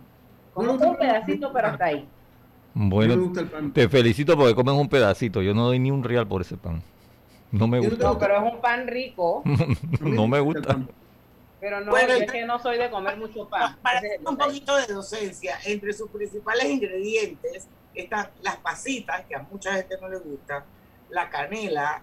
[0.53, 2.09] Como un pedacito, pero hasta ahí.
[2.75, 3.73] Bueno, me gusta el pan.
[3.73, 5.43] te felicito porque comes un pedacito.
[5.43, 6.83] Yo no doy ni un real por ese pan.
[7.51, 8.05] No me gusta.
[8.05, 9.43] No, pero es un pan rico,
[10.01, 10.79] no me gusta.
[11.61, 13.77] pero no, Bueno, yo es que no soy de comer mucho pan.
[13.83, 19.43] Para es un poquito de docencia, entre sus principales ingredientes están las pasitas, que a
[19.51, 20.65] mucha gente no le gusta,
[21.09, 22.03] la canela,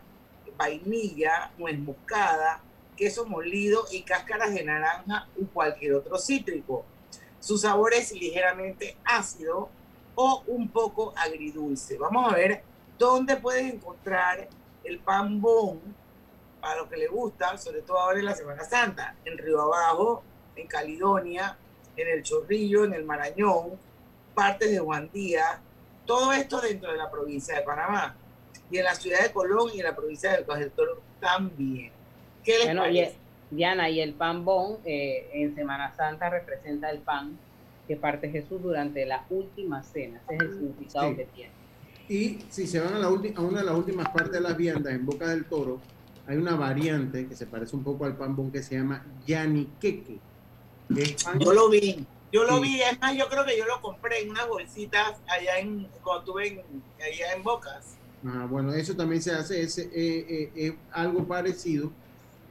[0.58, 2.62] vainilla, nuez moscada,
[2.98, 6.84] queso molido y cáscaras de naranja o cualquier otro cítrico.
[7.40, 9.70] Su sabor es ligeramente ácido
[10.20, 11.96] o un poco agridulce.
[11.98, 12.64] Vamos a ver
[12.98, 14.48] dónde puedes encontrar
[14.84, 15.80] el pan bon
[16.60, 20.24] para lo que le gusta, sobre todo ahora en la Semana Santa, en Río Abajo,
[20.56, 21.56] en Caledonia,
[21.96, 23.80] en el Chorrillo, en el Marañón,
[24.34, 25.60] partes de Juan Díaz,
[26.08, 28.16] todo esto dentro de la provincia de Panamá.
[28.72, 31.92] Y en la ciudad de Colón y en la provincia del Bajo del Toro también.
[32.44, 33.18] ¿Qué les Bueno, y, parece?
[33.52, 37.38] Diana, y el pan bon eh, en Semana Santa representa el pan
[37.88, 40.22] que parte Jesús durante la última cena.
[40.28, 41.16] Ese es el significado Sí.
[41.16, 41.52] que tiene.
[42.10, 44.94] Y si se van a, la a una de las últimas partes de las viandas,
[44.94, 45.80] en Boca del Toro,
[46.26, 50.20] hay una variante que se parece un poco al pan bon que se llama yaniqueque.
[51.40, 52.62] Yo lo vi, yo lo Sí.
[52.64, 56.20] vi, es más, yo creo que yo lo compré en unas bolsitas allá en, cuando
[56.20, 56.60] estuve en,
[57.02, 57.98] allá en Bocas.
[58.26, 61.92] Ah, bueno, eso también se hace, es eh, eh, eh, algo parecido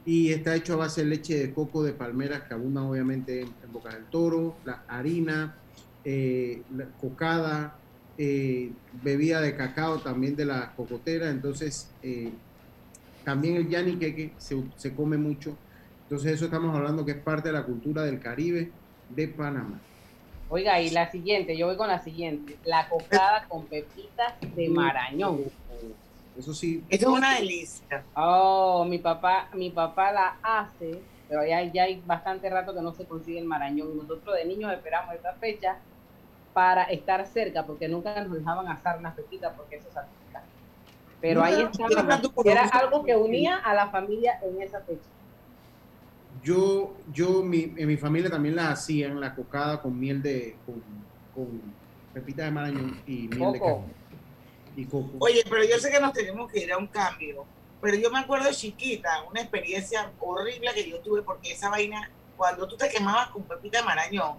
[0.07, 3.47] y está hecho a base de leche de coco de palmeras que abundan obviamente en,
[3.61, 5.57] en Boca del Toro, la harina,
[6.05, 7.75] eh, la cocada,
[8.17, 8.71] eh,
[9.03, 12.31] bebida de cacao también de la cocotera, entonces eh,
[13.25, 15.57] también el yaniqueque se, se come mucho.
[16.03, 18.71] Entonces eso estamos hablando que es parte de la cultura del Caribe
[19.09, 19.77] de Panamá.
[20.47, 22.55] Oiga, y la siguiente, yo voy con la siguiente.
[22.63, 25.41] La cocada con pepitas de marañón.
[26.37, 26.83] Eso sí.
[26.89, 28.03] Eso es una delicia.
[28.15, 32.93] Oh, mi papá, mi papá la hace, pero ya, ya hay bastante rato que no
[32.93, 33.97] se consigue el marañón.
[33.97, 35.77] Nosotros de niños esperamos esta fecha
[36.53, 40.43] para estar cerca, porque nunca nos dejaban asar unas pepitas porque eso salpica.
[41.19, 41.85] Pero ahí está,
[42.45, 45.09] era algo que unía a la familia en esa fecha.
[46.43, 50.81] Yo, yo mi, en mi familia también la hacían, la cocada con miel de, con,
[51.33, 51.61] con
[52.13, 53.85] pepita de marañón y miel de Coco.
[54.85, 54.99] Cacao.
[54.99, 55.25] Y coco.
[55.25, 57.45] Oye, pero yo sé que nos tenemos que ir a un cambio.
[57.81, 62.09] Pero yo me acuerdo de chiquita, una experiencia horrible que yo tuve porque esa vaina,
[62.35, 64.37] cuando tú te quemabas con pepita de marañón,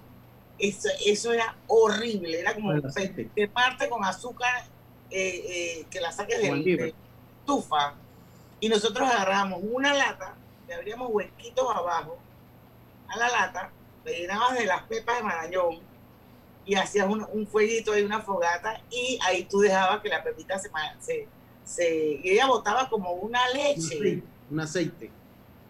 [0.59, 2.41] eso, eso era horrible.
[2.41, 3.31] Era como aceite.
[3.35, 4.65] quemarte con azúcar
[5.11, 5.45] eh,
[5.81, 6.85] eh, que la saques Como de, el libre.
[6.85, 6.95] de
[7.41, 7.95] estufa.
[8.61, 10.35] Y nosotros agarramos una lata,
[10.67, 12.19] le abríamos huequitos abajo
[13.09, 13.71] a la lata,
[14.05, 15.88] le llenabas de las pepas de marañón
[16.69, 20.59] y hacías un, un fueguito y una fogata y ahí tú dejabas que la pepita
[20.59, 21.27] se, se,
[21.65, 25.11] se y ella botaba como una Un leche, un aceite.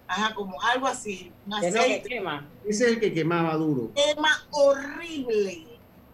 [0.08, 2.48] ajá, como algo así, un ¿Qué es lo que aceite, quema?
[2.64, 3.92] Ese es el que quemaba duro.
[3.94, 5.66] quema horrible,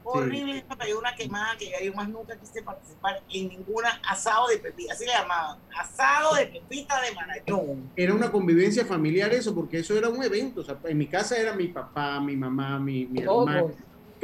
[0.03, 4.93] horrible, cayó una quemada que yo más nunca quise participar en ninguna asado de pepita,
[4.93, 7.91] así le llamaban, asado de pepita de marañón.
[7.97, 10.61] Era una convivencia familiar eso, porque eso era un evento.
[10.61, 13.71] O sea, en mi casa era mi papá, mi mamá, mi, mi hermano,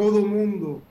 [0.01, 0.83] todo el mundo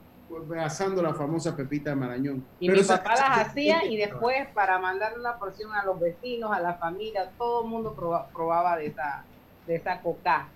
[0.62, 2.44] asando la famosa pepita de marañón.
[2.60, 5.84] Y Pero mi esa- papá esa- las hacía y después para mandarle una porción a
[5.84, 9.24] los vecinos, a la familia, todo el mundo proba- probaba de esa,
[9.66, 10.46] de esa coca.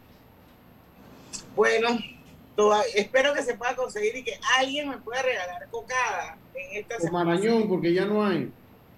[1.56, 1.88] Bueno,
[2.54, 6.96] toda- espero que se pueda conseguir y que alguien me pueda regalar cocada en esta
[6.96, 7.24] O semana.
[7.24, 8.52] marañón, porque ya no hay.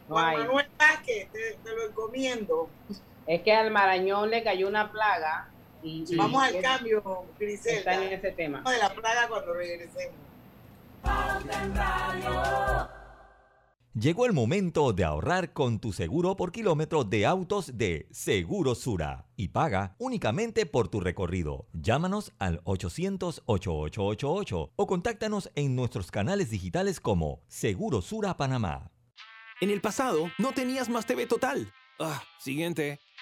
[0.09, 0.37] No Juan hay.
[0.39, 2.69] Manuel Vázquez, te, te lo encomiendo.
[3.27, 5.49] Es que al Marañón le cayó una plaga
[5.87, 8.05] y, y Vamos al cambio, está Griselda.
[8.05, 8.61] en ese tema.
[8.63, 10.17] De la plaga cuando regresemos.
[13.95, 19.25] Llegó el momento de ahorrar con tu seguro por kilómetro de autos de Seguro Sura
[19.37, 21.67] y paga únicamente por tu recorrido.
[21.73, 28.91] Llámanos al 800-8888 o contáctanos en nuestros canales digitales como Seguro Sura Panamá.
[29.63, 31.73] En el pasado, no tenías Más TV Total.
[31.99, 33.01] Ah, siguiente.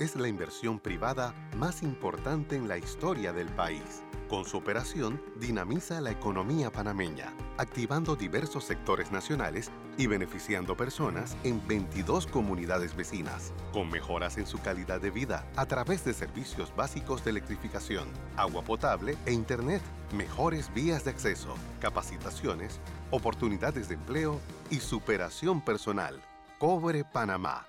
[0.00, 4.02] Es la inversión privada más importante en la historia del país.
[4.28, 11.64] Con su operación, dinamiza la economía panameña, activando diversos sectores nacionales y beneficiando personas en
[11.68, 17.24] 22 comunidades vecinas, con mejoras en su calidad de vida a través de servicios básicos
[17.24, 22.80] de electrificación, agua potable e Internet, mejores vías de acceso, capacitaciones,
[23.12, 26.20] oportunidades de empleo y superación personal.
[26.58, 27.68] Cobre Panamá.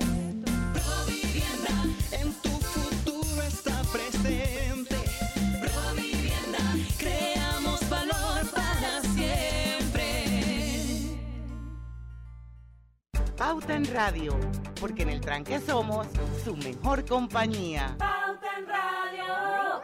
[13.41, 14.39] Pauta en Radio,
[14.79, 16.05] porque en el tranque somos
[16.43, 17.95] su mejor compañía.
[17.97, 19.81] Pauta en Radio.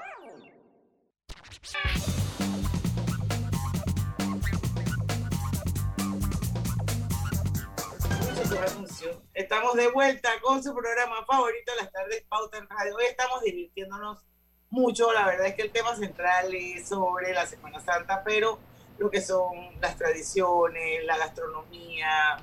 [9.34, 12.96] Estamos de vuelta con su programa favorito, Las Tardes Pauta en Radio.
[12.96, 14.20] Hoy estamos divirtiéndonos
[14.70, 15.12] mucho.
[15.13, 18.60] La verdad es que el tema central es sobre la Semana Santa, pero
[19.00, 22.38] lo que son las tradiciones, la gastronomía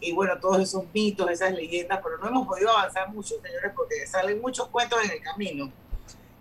[0.00, 4.06] y bueno, todos esos mitos, esas leyendas, pero no hemos podido avanzar mucho, señores, porque
[4.06, 5.72] salen muchos cuentos en el camino.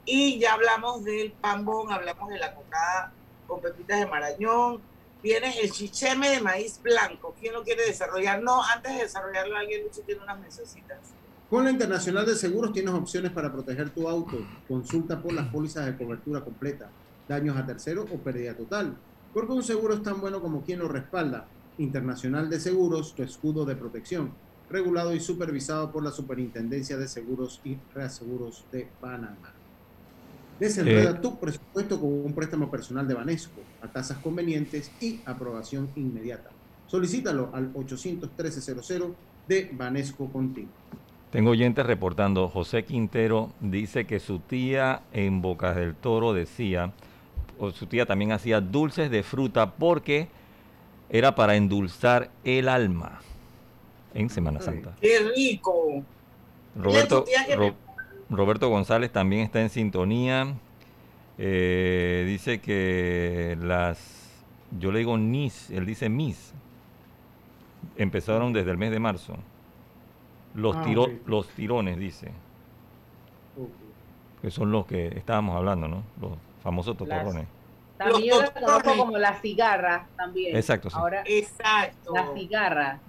[0.06, 3.12] Y ya hablamos del pambón, hablamos de la cocada
[3.48, 4.82] con pepitas de marañón,
[5.22, 7.36] viene el chicheme de maíz blanco.
[7.40, 8.42] ¿Quién lo quiere desarrollar?
[8.42, 11.00] No, antes de desarrollarlo, alguien Lucho tiene unas mesecitas.
[11.50, 14.38] Con la Internacional de Seguros tienes opciones para proteger tu auto.
[14.68, 16.90] Consulta por las pólizas de cobertura completa,
[17.28, 18.98] daños a terceros o pérdida total.
[19.34, 21.48] Porque un seguro es tan bueno como quien lo respalda.
[21.78, 24.32] Internacional de Seguros, tu escudo de protección.
[24.70, 29.54] Regulado y supervisado por la Superintendencia de Seguros y Reaseguros de Panamá.
[30.60, 31.20] Desenreda Eh.
[31.22, 36.50] tu presupuesto con un préstamo personal de Banesco a tasas convenientes y aprobación inmediata.
[36.88, 39.14] Solicítalo al 800-1300
[39.48, 40.70] de Banesco Contigo.
[41.32, 46.94] Tengo oyentes reportando, José Quintero dice que su tía en Bocas del Toro decía,
[47.60, 50.30] o su tía también hacía dulces de fruta porque
[51.10, 53.22] era para endulzar el alma
[54.14, 54.94] en Semana Santa.
[55.02, 56.04] ¡Qué rico!
[56.76, 57.76] Roberto, Ro-
[58.30, 60.54] Roberto González también está en sintonía.
[61.40, 64.00] Eh, dice que las,
[64.80, 66.54] yo le digo NIS, él dice MIS,
[67.96, 69.36] empezaron desde el mes de marzo.
[70.56, 72.32] Los, Ah, tiro- los tirones, dice,
[74.42, 76.04] que son los que estábamos hablando, ¿no?
[76.22, 76.32] Los
[76.64, 77.48] famosos totorrones.
[77.98, 80.56] También yo la conozco como la cigarra también.
[80.56, 80.96] Exacto, sí.
[80.98, 82.14] Ahora, Exacto.
[82.14, 83.00] la cigarra.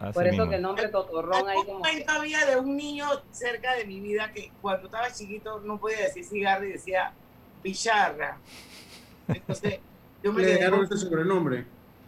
[0.00, 0.50] Así Por eso mismo.
[0.50, 1.78] que el nombre totorrón ahí Un como...
[1.80, 5.98] cuento había de un niño cerca de mi vida que cuando estaba chiquito no podía
[6.00, 7.12] decir cigarro y decía
[7.62, 8.38] bicharra.
[9.28, 9.80] Entonces,
[10.22, 11.64] yo me Le dejaron ese sobrenombre.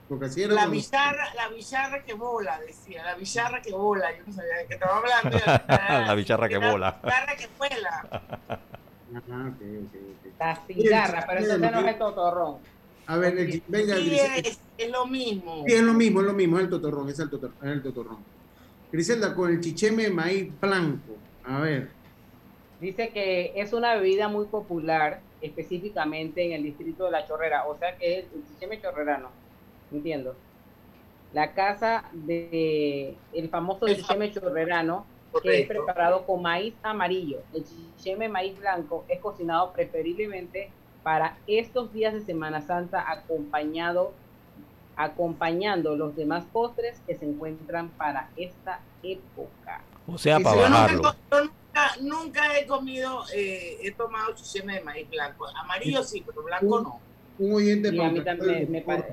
[0.09, 0.55] Porque así era.
[0.55, 4.67] la bicharra, la bicharra que bola, decía, la bicharra que bola, yo no sabía de
[4.67, 5.39] qué estaba hablando.
[6.07, 7.01] la bicharra que bola.
[7.03, 8.59] La bicharra que vuela.
[9.15, 10.27] Ajá, ok, ok, ok.
[10.39, 12.63] La cigarra, pero entonces no es el totorrón.
[13.07, 15.65] A ver, el- venga, Sí, es, es lo mismo.
[15.67, 17.83] Sí, es lo mismo, es lo mismo, es el totorrón, es el, totor- es el
[17.83, 18.27] totorrón.
[18.91, 21.23] Griselda, con el chicheme de maíz blanco.
[21.45, 21.97] A ver,
[22.79, 27.75] Dice que es una bebida muy popular, específicamente en el distrito de La Chorrera, o
[27.79, 29.39] sea que es el chicheme chorrerano,
[29.91, 30.43] entiendo.
[31.31, 35.13] La casa de el famoso chicheme chorrerano,
[35.43, 37.39] que es preparado con maíz amarillo.
[37.53, 40.71] El chicheme maíz blanco es cocinado preferiblemente
[41.03, 44.13] para estos días de Semana Santa acompañado
[44.97, 49.83] acompañando los demás postres que se encuentran para esta época.
[50.07, 51.03] O sea, para yo nunca- bajarlo.
[51.31, 55.47] Yo nunca, nunca he comido, eh, he tomado chicheme de maíz blanco.
[55.55, 57.01] Amarillo sí, pero blanco no.
[57.39, 59.05] un oyente Y a mí también me, pare-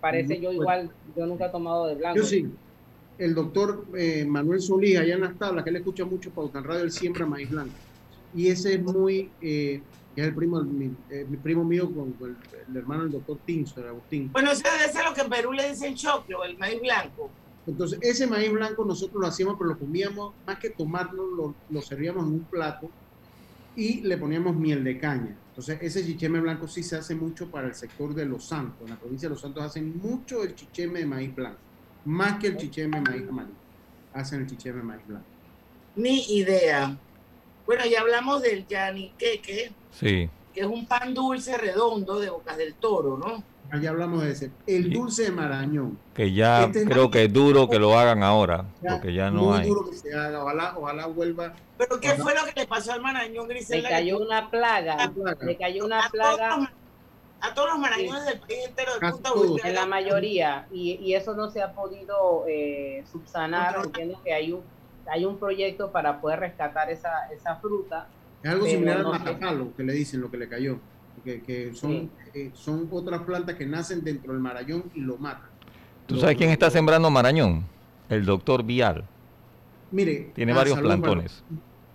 [0.00, 2.16] parece yo igual, yo nunca he tomado de blanco.
[2.18, 2.50] Yo sí.
[3.18, 6.64] El doctor eh, Manuel Solís, allá en las tablas, que él escucha mucho Pauta en
[6.64, 7.74] Radio, él siembra maíz blanco.
[8.34, 9.80] Y ese es muy, eh,
[10.14, 12.36] es el primo, mi, eh, mi primo mío con, con el,
[12.68, 14.30] el hermano del doctor Tinso, el Agustín.
[14.32, 17.30] Bueno, eso ser lo que en Perú le dicen choclo, el maíz blanco.
[17.66, 21.82] Entonces, ese maíz blanco nosotros lo hacíamos, pero lo comíamos, más que tomarlo, lo, lo
[21.82, 22.88] servíamos en un plato
[23.76, 25.36] y le poníamos miel de caña.
[25.50, 28.82] Entonces, ese chicheme blanco sí se hace mucho para el sector de Los Santos.
[28.82, 31.58] En la provincia de Los Santos hacen mucho el chicheme de maíz blanco,
[32.08, 33.54] más que el chicheme de maíz amarillo.
[34.14, 35.26] Hacen el chicheme de maíz blanco.
[35.96, 36.96] Ni idea.
[37.66, 40.30] Bueno, ya hablamos del yaniqueque, Sí.
[40.54, 43.42] que es un pan dulce redondo de Bocas del Toro, ¿no?
[43.70, 44.50] Allá hablamos de ese.
[44.66, 45.98] El dulce de marañón.
[46.14, 49.30] Que ya Este es creo que es duro que lo hagan ahora, Ya, porque ya
[49.30, 49.68] no muy hay.
[49.68, 50.42] duro que se haga.
[50.42, 51.52] Ojalá, ojalá vuelva.
[51.76, 53.90] ¿Pero qué fue lo que le pasó al marañón, Le Griselda?
[53.90, 56.72] cayó una plaga, le cayó una plaga
[57.40, 61.34] A todos los marañones del país entero de punta en la mayoría y, y eso
[61.34, 63.76] no se ha podido eh, subsanar.
[63.84, 64.62] Entiendo que hay un
[65.10, 68.08] hay un proyecto para poder rescatar esa, esa fruta.
[68.42, 69.18] Es algo similar al no sé.
[69.20, 70.78] matapalo, que le dicen lo que le cayó.
[71.24, 75.48] Que, que son, eh, son otras plantas que nacen dentro del marañón y lo matan.
[76.06, 77.64] ¿Tú Lo- sabes quién está sembrando Marañón?
[78.08, 79.04] El doctor Vial.
[79.90, 80.30] Mire.
[80.34, 81.42] Tiene ah, varios plantones.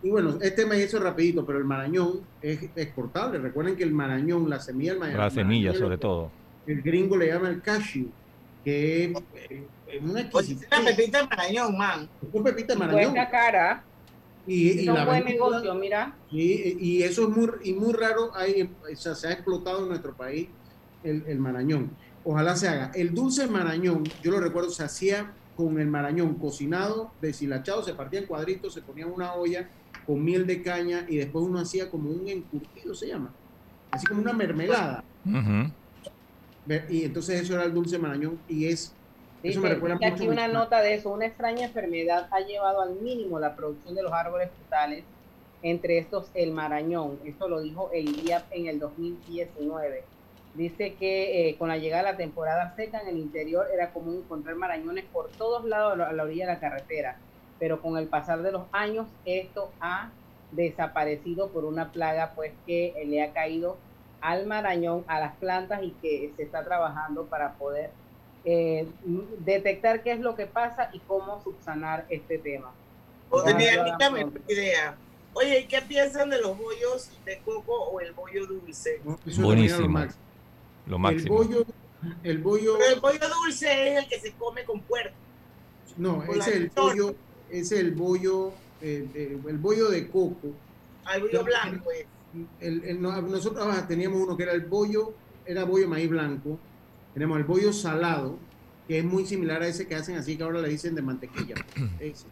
[0.04, 3.40] Y bueno, este me hizo rapidito, pero el marañón es exportable.
[3.40, 5.22] Recuerden que el marañón, la semilla del marañón.
[5.22, 6.30] La semilla, marañón, sobre todo.
[6.68, 8.10] El gringo le llama el cashew,
[8.66, 9.12] que es,
[9.88, 10.68] es una exquisitez.
[10.78, 12.10] Una pepita de marañón, man.
[12.22, 13.12] Es una pepita de marañón.
[13.14, 13.84] Cuesta cara.
[14.46, 16.16] Y, y es un la buen negocio, mira.
[16.30, 20.14] Y eso es muy, y muy raro, hay, o sea, se ha explotado en nuestro
[20.14, 20.50] país
[21.06, 21.92] el, el marañón.
[22.26, 22.92] Ojalá se haga.
[22.94, 28.20] El dulce marañón, yo lo recuerdo, se hacía con el marañón cocinado, deshilachado, se partía
[28.20, 29.70] en cuadritos, se ponía en una olla
[30.06, 33.34] con miel de caña y después uno hacía como un encurtido, se llama,
[33.92, 35.04] así como una mermelada.
[36.90, 38.94] Y entonces eso era el dulce marañón y es,
[39.44, 41.10] eso me recuerda mucho aquí una nota de eso.
[41.12, 45.04] Una extraña enfermedad ha llevado al mínimo la producción de los árboles frutales,
[45.62, 47.20] entre estos el marañón.
[47.26, 50.04] Esto lo dijo el IAP en el 2019.
[50.54, 54.18] Dice que eh, con la llegada de la temporada seca en el interior era común
[54.24, 57.18] encontrar marañones por todos lados a la- a la orilla de la carretera,
[57.64, 60.10] pero con el pasar de los años esto ha
[60.52, 63.78] desaparecido por una plaga pues que le ha caído
[64.20, 67.92] al marañón, a las plantas y que se está trabajando para poder
[68.44, 68.86] eh,
[69.46, 72.70] detectar qué es lo que pasa y cómo subsanar este tema.
[74.50, 74.98] Idea.
[75.32, 79.00] Oye, ¿y qué piensan de los bollos de coco o el bollo dulce?
[79.38, 80.06] Buenísimo.
[80.86, 81.42] lo máximo.
[81.42, 81.66] El bollo,
[82.24, 85.16] el bollo, Pero el bollo dulce es el que se come con puerco.
[85.96, 87.16] no, es el bollo,
[87.54, 90.54] es el bollo, eh, eh, el bollo de coco.
[91.06, 91.92] Al bollo blanco.
[91.92, 92.08] eh.
[92.60, 95.14] El- el- no- nosotros ah, teníamos uno que era el bollo,
[95.46, 96.60] era bollo maíz blanco.
[97.14, 98.40] Tenemos el bollo salado,
[98.88, 101.54] que es muy similar a ese que hacen así, que ahora le dicen de mantequilla.
[102.00, 102.28] ese.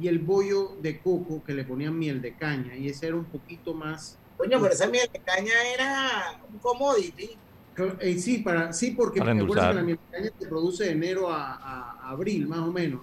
[0.00, 3.26] Y el bollo de coco, que le ponían miel de caña, y ese era un
[3.26, 4.18] poquito más.
[4.36, 7.30] Coño, pero esa miel de caña era un commodity.
[8.00, 11.54] Eh, sí, para, sí, porque Para la miel de caña se produce de enero a,
[11.54, 13.02] a- a abril, más o menos,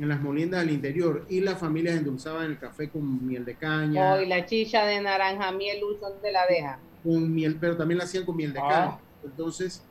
[0.00, 4.14] en las moliendas del interior, y las familias endulzaban el café con miel de caña.
[4.14, 6.78] Oh, y la chicha de naranja miel, ¿dónde la deja?
[7.02, 8.68] con miel, pero también la hacían con miel de Ah.
[8.68, 8.98] caña.
[9.24, 9.82] Entonces,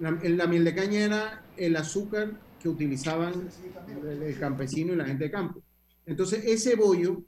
[0.00, 3.32] la, la miel de caña era el azúcar que utilizaban
[4.02, 5.62] el, el campesino y la gente de campo.
[6.04, 7.22] Entonces, ese bollo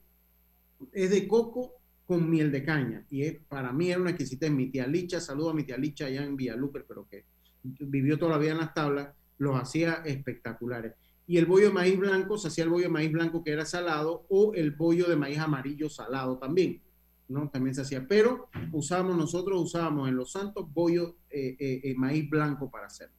[0.91, 1.73] es de coco
[2.05, 3.03] con miel de caña.
[3.09, 4.49] Y es, para mí era una exquisita.
[4.49, 7.23] Mi tía Licha, saludo a mi tía Licha allá en Villaluper, pero que
[7.63, 10.93] vivió toda la vida en las tablas, los hacía espectaculares.
[11.31, 13.63] Y el bollo de maíz blanco, se hacía el bollo de maíz blanco que era
[13.65, 16.81] salado o el bollo de maíz amarillo salado también.
[17.29, 17.49] ¿no?
[17.49, 22.29] También se hacía, pero usábamos nosotros, usábamos en Los Santos bollo, eh, eh, eh, maíz
[22.29, 23.15] blanco para hacerlo.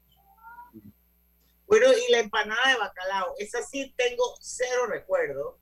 [1.67, 5.59] Bueno, y la empanada de bacalao, esa sí tengo cero recuerdo.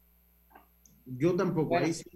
[1.07, 1.86] Yo tampoco, Bueno.
[1.86, 2.11] ahí sí.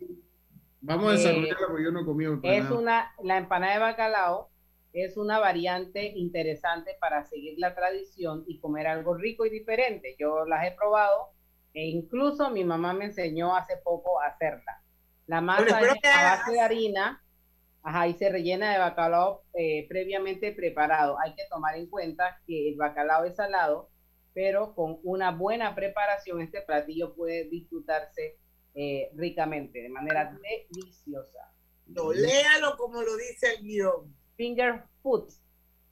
[0.80, 2.74] Vamos a Eh, desarrollarla porque yo no he comido Es empanada.
[2.80, 4.50] una, la empanada de bacalao
[4.94, 10.14] es una variante interesante para seguir la tradición y comer algo rico y diferente.
[10.18, 11.32] Yo las he probado
[11.74, 14.82] e incluso mi mamá me enseñó hace poco a hacerla.
[15.26, 17.24] La masa Bueno, es a base de harina,
[17.82, 21.18] ajá, y se rellena de bacalao eh, previamente preparado.
[21.18, 23.90] Hay que tomar en cuenta que el bacalao es salado,
[24.32, 28.38] pero con una buena preparación este platillo puede disfrutarse
[28.74, 30.38] eh, ricamente, de manera
[30.70, 31.52] deliciosa.
[31.86, 34.23] No, léalo como lo dice el guion.
[34.36, 35.28] Finger food.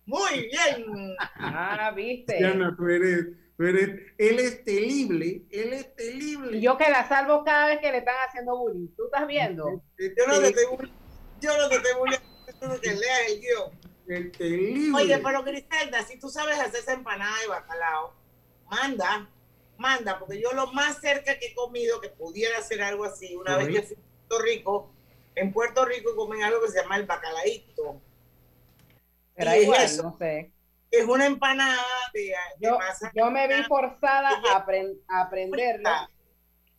[0.06, 1.14] Muy bien.
[1.38, 2.36] Ah, viste.
[2.38, 3.26] Diana, tú eres,
[3.56, 3.88] tú eres,
[4.18, 6.58] él es telible, él es telible.
[6.58, 8.88] Y yo que la salvo cada vez que le están haciendo bullying.
[8.96, 9.82] ¿Tú estás viendo?
[9.98, 10.92] Yo no te estoy bulli-
[11.40, 11.92] yo no te estoy
[12.60, 13.82] tú que leas el guion.
[14.08, 15.00] El telible.
[15.02, 18.12] Oye, pero Griselda, si tú sabes hacer esa empanada de bacalao,
[18.68, 19.28] manda,
[19.78, 23.56] manda, porque yo lo más cerca que he comido que pudiera hacer algo así, una
[23.56, 24.90] vez que fui a Puerto Rico,
[25.36, 28.00] en Puerto Rico comen algo que se llama el bacalaíto.
[29.62, 30.52] Igual, es eso, no sé.
[30.90, 31.82] es una empanada
[32.12, 33.10] de, de Yo, masa.
[33.14, 35.90] yo me vi forzada a, apren- a aprenderlo.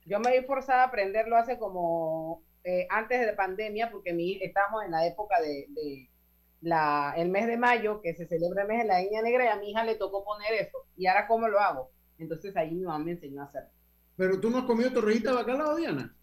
[0.06, 4.38] Yo me vi forzada a aprenderlo hace como eh, antes de la pandemia, porque mi,
[4.42, 6.10] estamos en la época de, de
[6.62, 9.48] la, el mes de mayo, que se celebra el mes de la niña negra, y
[9.48, 10.78] a mi hija le tocó poner eso.
[10.96, 11.92] Y ahora, ¿cómo lo hago?
[12.18, 13.70] Entonces ahí mi mamá me enseñó a hacerlo.
[14.16, 16.16] Pero tú no has comido torrejita de bacalao, Diana.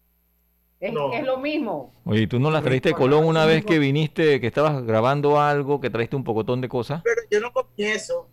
[0.81, 1.13] Es, No.
[1.13, 1.93] es lo mismo.
[2.05, 5.39] Oye, ¿y ¿tú no las traíste de Colón una vez que viniste, que estabas grabando
[5.39, 7.01] algo, que traiste un pocotón de cosas?
[7.03, 8.27] Pero yo no comí eso.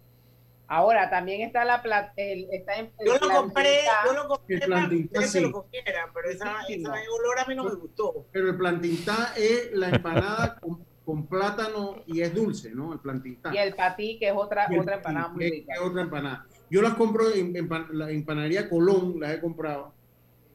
[0.67, 4.57] Ahora también está la plat, el, está en, Yo el lo compré, yo lo compré
[4.57, 5.41] El para que sí.
[5.41, 8.27] lo comieran, pero esa, esa olor a mí no me gustó.
[8.33, 12.93] Pero el plantintá es la empanada con, con plátano y es dulce, ¿no?
[12.93, 13.51] El plantintá.
[13.55, 15.73] Y el patí, que es otra, otra empanada muy rica.
[15.75, 16.47] es otra empanada.
[16.71, 19.95] Yo las compro en, en la empanadería Colón, las he comprado.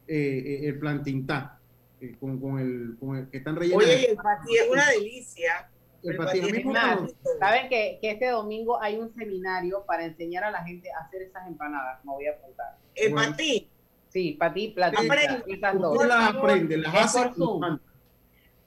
[0.07, 0.15] eh,
[0.45, 1.59] eh, el plantintá,
[2.03, 3.83] eh, con, con el, con el que están rellenas.
[3.85, 5.69] Oye, y el patí es una delicia.
[6.03, 6.99] El El patí, a patí mí es Más.
[7.39, 11.21] Saben que, que este domingo hay un seminario para enseñar a la gente a hacer
[11.21, 12.03] esas empanadas.
[12.03, 12.77] Me voy a apuntar.
[12.95, 13.31] El Bueno.
[13.31, 13.69] patí.
[14.09, 15.01] Sí, patí, platita.
[15.01, 15.43] Aprende.
[15.47, 15.95] esas dos.
[15.95, 17.59] Usted las aprende, las Es hace por y Zoom.
[17.61, 17.81] manda.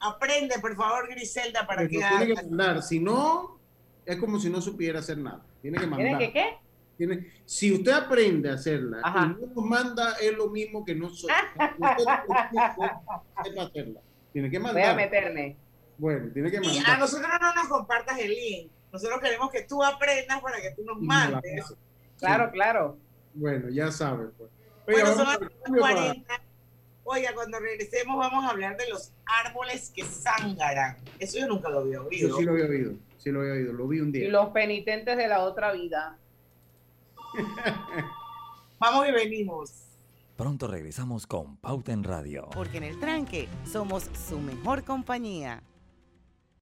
[0.01, 2.83] Aprende, por favor, Griselda, para Pero que tiene que mandar.
[2.83, 3.61] Si no,
[4.05, 5.45] es como si no supiera hacer nada.
[5.63, 6.07] Tiene que mandar.
[6.09, 6.59] ¿Tienen que qué?
[6.97, 9.35] Tiene- si usted aprende a hacerla Ajá.
[9.39, 11.77] y no nos manda, es lo mismo que no so- sepa
[13.37, 14.01] hacerla.
[14.33, 14.97] Tiene que Voy a mandar.
[14.97, 15.57] meterme.
[15.99, 16.97] Bueno, tiene que Y mandar.
[16.97, 18.71] a nosotros no nos compartas el link.
[18.93, 21.75] Nosotros queremos que tú aprendas para que tú nos Y mandes.
[22.19, 22.99] Claro, claro.
[23.35, 24.31] Bueno, ya saben.
[24.39, 24.51] Pues.
[24.87, 25.27] Bueno, son
[25.65, 26.41] cambio para- 40.
[27.09, 29.13] Oiga, cuando regresemos vamos a hablar de los
[29.45, 30.97] árboles que zángaran.
[31.19, 32.29] Eso yo nunca lo había oído.
[32.31, 34.29] Yo sí lo había oído, sí lo había oído, lo vi un Y día.
[34.31, 36.19] los penitentes de la otra vida.
[38.79, 39.73] Vamos y venimos.
[40.37, 42.49] Pronto regresamos con Pauta en Radio.
[42.55, 45.63] Porque en el tranque somos su mejor compañía.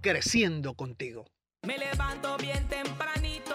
[0.00, 1.26] creciendo contigo.
[1.66, 3.54] Me levanto bien tempranito,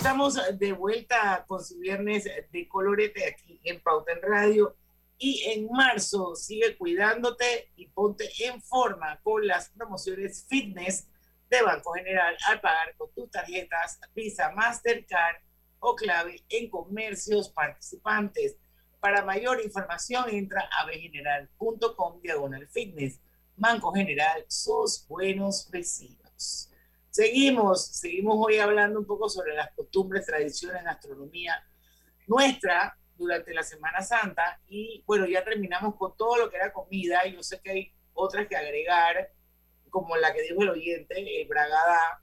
[0.00, 4.74] Estamos de vuelta con su viernes de colorete aquí en Pauta en Radio.
[5.18, 11.06] Y en marzo sigue cuidándote y ponte en forma con las promociones fitness
[11.50, 15.36] de Banco General al pagar con tus tarjetas Visa, Mastercard
[15.80, 18.56] o clave en comercios participantes.
[19.00, 23.20] Para mayor información entra a bgeneral.com diagonal fitness.
[23.54, 26.69] Banco General, sus buenos vecinos.
[27.10, 31.60] Seguimos, seguimos hoy hablando un poco sobre las costumbres, tradiciones, gastronomía
[32.28, 34.60] nuestra durante la Semana Santa.
[34.68, 37.26] Y bueno, ya terminamos con todo lo que era comida.
[37.26, 39.32] Y yo sé que hay otras que agregar,
[39.90, 42.22] como la que dijo el oyente, el bragada,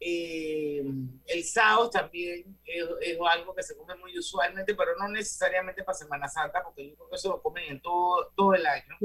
[0.00, 0.82] eh,
[1.26, 5.96] el saos también es, es algo que se come muy usualmente, pero no necesariamente para
[5.96, 8.96] Semana Santa, porque yo creo que eso lo comen en todo, todo el año.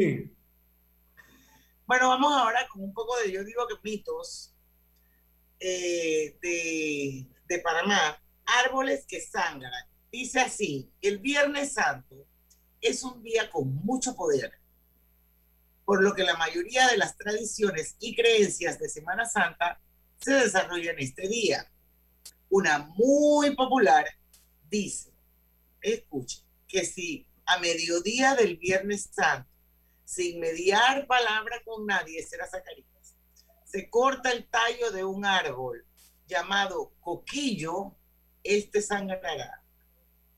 [1.86, 4.53] Bueno, vamos ahora con un poco de, yo digo que mitos
[5.66, 9.72] eh, de, de Panamá, árboles que sangran.
[10.12, 12.28] Dice así, el Viernes Santo
[12.82, 14.60] es un día con mucho poder,
[15.86, 19.80] por lo que la mayoría de las tradiciones y creencias de Semana Santa
[20.20, 21.72] se desarrollan este día.
[22.50, 24.06] Una muy popular
[24.70, 25.14] dice,
[25.82, 29.50] escucha, que si a mediodía del Viernes Santo,
[30.04, 32.93] sin mediar palabra con nadie, será Zacarías,
[33.74, 35.84] se corta el tallo de un árbol
[36.28, 37.96] llamado coquillo,
[38.44, 39.64] este sangrará.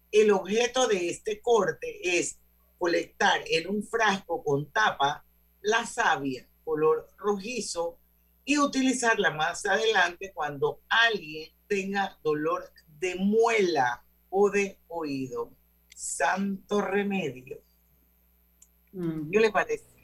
[0.10, 2.40] El objeto de este corte es
[2.78, 5.26] colectar en un frasco con tapa
[5.62, 8.00] la savia color rojizo
[8.46, 15.52] y utilizarla más adelante cuando alguien tenga dolor de muela o de oído.
[15.94, 17.62] Santo remedio.
[18.94, 19.95] Mm, ¿Qué le parece?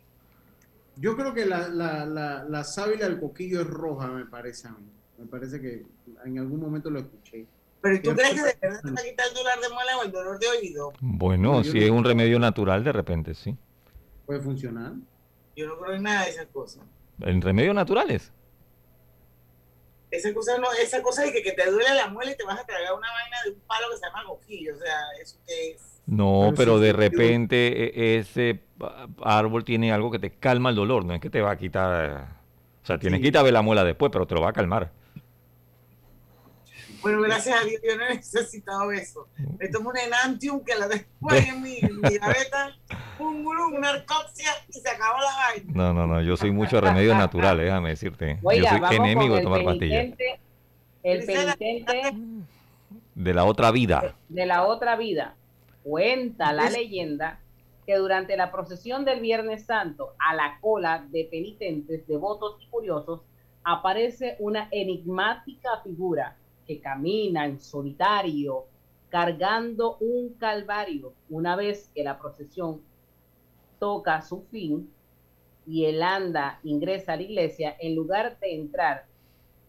[0.98, 4.72] Yo creo que la, la, la, la sábila del coquillo es roja, me parece a
[4.72, 4.92] mí.
[5.18, 5.86] Me parece que
[6.26, 7.46] en algún momento lo escuché.
[7.82, 9.70] Pero ¿y ¿tú crees que de después- verdad te va a quitar el dolor de
[9.70, 10.94] muela o el dolor de oído?
[11.00, 13.56] Bueno, No, si no- es un remedio natural, de repente sí.
[14.26, 14.94] Puede funcionar.
[15.56, 16.84] Yo no creo en nada de esas cosas.
[17.22, 18.32] ¿En remedios naturales?
[20.12, 22.60] Esa cosa no, esa cosa de que, que te duele la muela y te vas
[22.60, 24.76] a tragar una vaina de un palo que se llama coquillo.
[24.76, 26.02] O sea, eso que es.
[26.06, 27.84] No, Pero pero sí, de repente
[28.16, 28.62] e- ese
[29.24, 32.28] árbol tiene algo que te calma el dolor, no es que te va a quitar...
[32.84, 33.22] O sea, tienes Sí.
[33.24, 34.92] que quitarle la muela después, pero te lo va a calmar.
[37.02, 39.28] Bueno, gracias a Dios, yo no he necesitado eso.
[39.60, 42.76] Me tomo un enantium que la después en mi, mi gaveta,
[43.18, 45.72] un gurú, una arcopsia y se acabó la vaina.
[45.74, 48.38] No, no, no, yo soy mucho de remedios naturales, déjame decirte.
[48.44, 50.06] Yo soy vamos enemigo de el tomar pastillas.
[51.04, 52.14] el penitente
[53.16, 54.16] De la otra vida.
[54.30, 55.36] de la otra vida.
[55.84, 57.40] Cuenta la leyenda
[57.86, 63.22] que durante la procesión del Viernes Santo a la cola de penitentes, devotos y curiosos
[63.64, 68.66] aparece una enigmática figura que camina en solitario
[69.10, 71.14] cargando un calvario.
[71.30, 72.82] Una vez que la procesión
[73.78, 74.90] toca su fin
[75.68, 79.06] y el anda ingresa a la iglesia, en lugar de entrar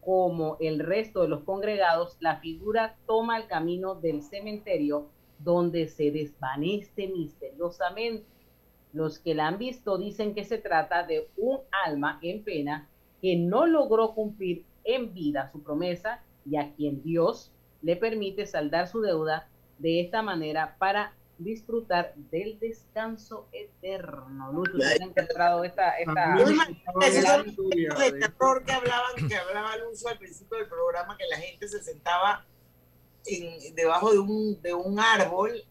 [0.00, 5.06] como el resto de los congregados, la figura toma el camino del cementerio
[5.42, 8.26] donde se desvanece misteriosamente.
[8.92, 12.88] Los que la han visto dicen que se trata de un alma en pena
[13.20, 18.88] que no logró cumplir en vida su promesa y a quien Dios le permite saldar
[18.88, 24.52] su deuda de esta manera para disfrutar del descanso eterno.
[24.52, 30.58] Lucho, ¿usted ha encontrado esta, esta, de terror que hablaban, que hablaba Alonso al principio
[30.58, 32.46] del programa, que la gente se sentaba
[33.26, 35.62] en, debajo de un, de un árbol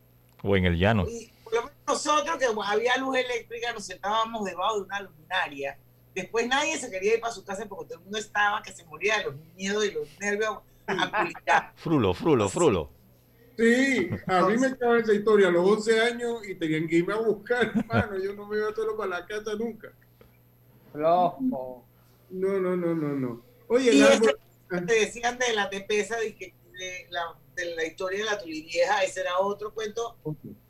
[0.44, 1.06] O en el llano.
[1.08, 5.78] y por lo menos nosotros que había luz eléctrica nos sentábamos debajo de una luminaria.
[6.16, 8.84] Después nadie se quería ir para su casa porque todo el mundo estaba que se
[8.86, 10.60] moría de los miedos y los nervios.
[11.76, 12.90] Frulo, frulo, frulo.
[13.58, 17.14] Sí, a mí me echaba esa historia a los 11 años y tenían que irme
[17.14, 18.18] a buscar, hermano.
[18.18, 19.92] Yo no me iba solo para la casa nunca.
[20.92, 21.86] flojo.
[22.30, 23.42] No, no, no, no, no.
[23.68, 24.40] Oye, Y el árbol,
[24.88, 29.04] te decían de la tepesa, de, que, de, la, de la historia de la tulivieja,
[29.04, 30.18] ese era otro cuento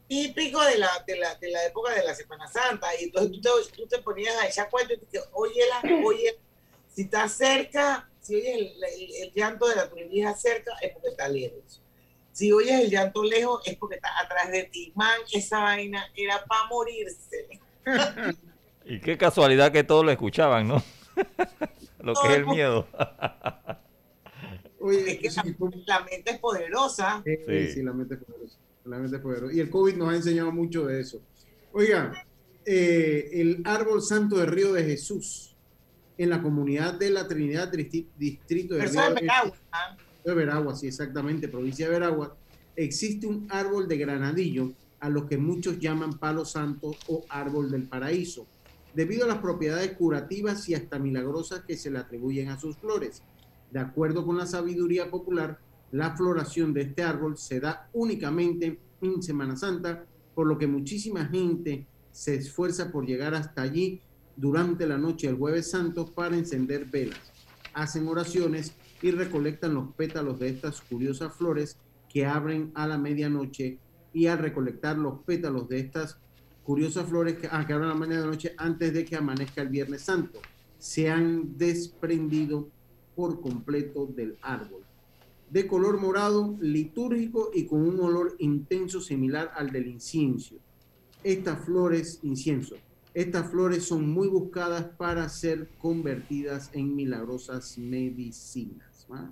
[0.07, 2.87] típico de la, de la, de la época de la Semana Santa.
[2.99, 6.37] Y entonces tú te, tú te ponías a echar cuento y te oye, la, oye,
[6.93, 11.09] si está cerca, si oyes el, el- el llanto de la tulivieja cerca, es porque
[11.09, 11.81] está lejos.
[12.33, 14.91] Si oyes el llanto lejos, es porque está atrás de ti.
[14.95, 17.47] Man, esa vaina era para morirse.
[18.83, 20.83] Y qué casualidad que todos lo escuchaban, ¿no?
[21.99, 22.87] lo que es el miedo.
[24.97, 25.41] oye, Es que sí,
[25.85, 27.21] la, la mente es poderosa.
[27.25, 27.73] Sí, Sí.
[27.73, 28.57] sí, la mente es poderosa.
[28.85, 29.53] La mente es poderosa.
[29.53, 31.21] Y el COVID nos ha enseñado mucho de eso.
[31.73, 32.11] Oiga,
[32.65, 35.55] eh, el árbol santo de Río de Jesús,
[36.17, 39.57] en la comunidad de la Trinidad, distrito de Río de Veragua,
[40.23, 42.35] de Veragua, sí, exactamente, provincia de Veragua,
[42.75, 47.87] existe un árbol de granadillo a lo que muchos llaman palo santo o árbol del
[47.87, 48.45] paraíso,
[48.93, 53.23] debido a las propiedades curativas y hasta milagrosas que se le atribuyen a sus flores.
[53.71, 55.59] De acuerdo con la sabiduría popular,
[55.91, 60.05] la floración de este árbol se da únicamente en Semana Santa,
[60.35, 64.01] por lo que muchísima gente se esfuerza por llegar hasta allí
[64.35, 67.19] durante la noche del jueves santo para encender velas.
[67.73, 71.77] Hacen oraciones y recolectan los pétalos de estas curiosas flores
[72.09, 73.79] que abren a la medianoche
[74.13, 76.17] y al recolectar los pétalos de estas
[76.63, 80.01] curiosas flores que, ah, que abren a la medianoche antes de que amanezca el Viernes
[80.01, 80.39] Santo,
[80.77, 82.69] se han desprendido
[83.21, 84.83] por completo del árbol.
[85.51, 90.55] De color morado, litúrgico y con un olor intenso similar al del incienso.
[91.23, 92.77] Estas flores, incienso,
[93.13, 99.05] estas flores son muy buscadas para ser convertidas en milagrosas medicinas.
[99.11, 99.29] ¿va?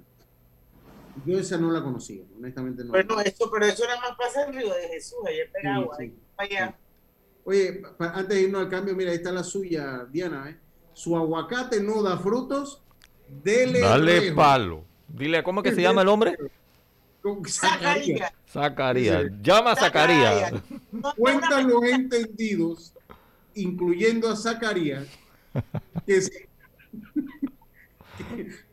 [1.26, 2.92] Yo esa no la conocía, honestamente no.
[2.92, 6.06] Bueno, eso, pero eso era más pasa en Río de Jesús, allá en Veragua, Sí,
[6.10, 6.14] sí.
[6.38, 6.78] allá.
[7.44, 10.48] Oye, antes de irnos al cambio, mira, ahí está la suya, Diana.
[10.48, 10.60] ¿eh?
[10.94, 12.84] Su aguacate no da frutos,
[13.44, 14.36] dele Dale rejo.
[14.36, 14.84] palo.
[15.08, 16.38] Dile, ¿cómo es que se llama el hombre?
[17.48, 18.32] Zacarías.
[18.48, 19.26] Zacarías.
[19.42, 20.54] Llama a Zacarías.
[21.18, 22.94] Cuentan los entendidos,
[23.56, 25.08] incluyendo a Zacarías,
[26.06, 26.32] que si,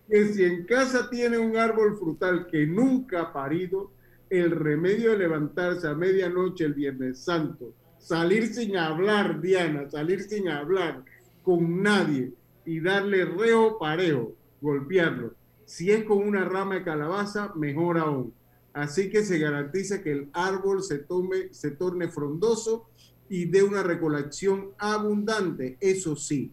[0.08, 3.90] que si en casa tiene un árbol frutal que nunca ha parido,
[4.30, 10.48] el remedio de levantarse a medianoche el Viernes Santo, salir sin hablar, Diana, salir sin
[10.48, 11.02] hablar
[11.42, 12.32] con nadie
[12.64, 15.34] y darle reo parejo, golpearlo.
[15.64, 18.32] Si es con una rama de calabaza, mejor aún.
[18.72, 22.88] Así que se garantiza que el árbol se, tome, se torne frondoso
[23.28, 25.76] y dé una recolección abundante.
[25.80, 26.52] Eso sí,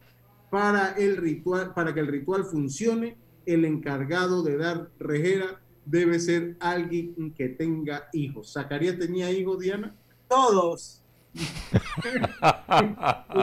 [0.49, 6.56] para, el ritual, para que el ritual funcione, el encargado de dar rejera debe ser
[6.60, 8.54] alguien que tenga hijos.
[8.54, 9.95] ¿Zacarías tenía hijos, Diana?
[10.30, 11.03] Todos.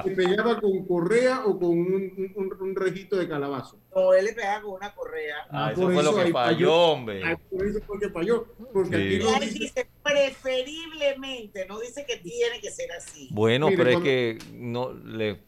[0.04, 3.78] ¿Le pegaba con correa o con un, un, un rejito de calabazo?
[3.94, 5.36] No, él le pegaba con una correa.
[5.50, 7.22] Ah, eso por fue lo que falló, hombre.
[7.24, 8.46] Ah, Por eso fue que falló.
[8.72, 9.02] Porque Sí.
[9.02, 13.28] aquí Y no dice- dice preferiblemente, no dice que tiene que ser así.
[13.32, 15.40] Bueno, Mire, pero es cuando- que no le,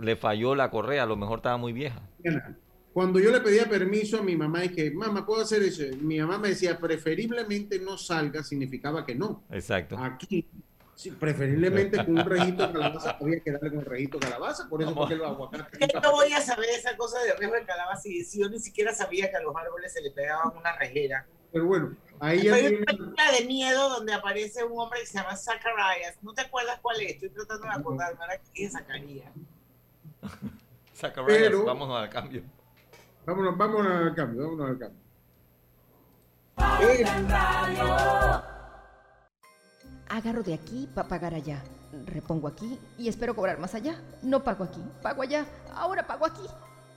[0.00, 2.02] le falló la correa, a lo mejor estaba muy vieja.
[2.92, 5.84] Cuando yo le pedía permiso a mi mamá y que, mamá, ¿puedo hacer eso?
[6.00, 9.44] Mi mamá me decía, preferiblemente no salga, significaba que no.
[9.50, 9.96] Exacto.
[9.98, 10.48] Aquí,
[10.98, 14.68] sí, preferiblemente con un rejito de calabaza, había que darle con el rejito de calabaza,
[14.68, 15.78] por eso porque los aguacates.
[15.78, 18.58] ¿Qué no voy a saber esa cosa de riesgo de calabaza si, si yo ni
[18.58, 21.24] siquiera sabía que a los árboles se le pegaban una rejera?
[21.52, 25.18] Pero bueno, ahí ya Hay una película de miedo donde aparece un hombre que se
[25.18, 26.16] llama Zacharias.
[26.20, 27.12] ¿No te acuerdas cuál es?
[27.12, 29.32] Estoy tratando de acordarme ahora que es Zacarías.
[30.94, 32.42] Zacharias, Pero- vamos al cambio.
[33.24, 35.08] Vámonos, vámonos al cambio, vámonos al cambio.
[40.08, 41.62] Agarro de aquí para pagar allá.
[42.06, 44.00] Repongo aquí y espero cobrar más allá.
[44.22, 45.46] No pago aquí, pago allá.
[45.74, 46.42] Ahora pago aquí.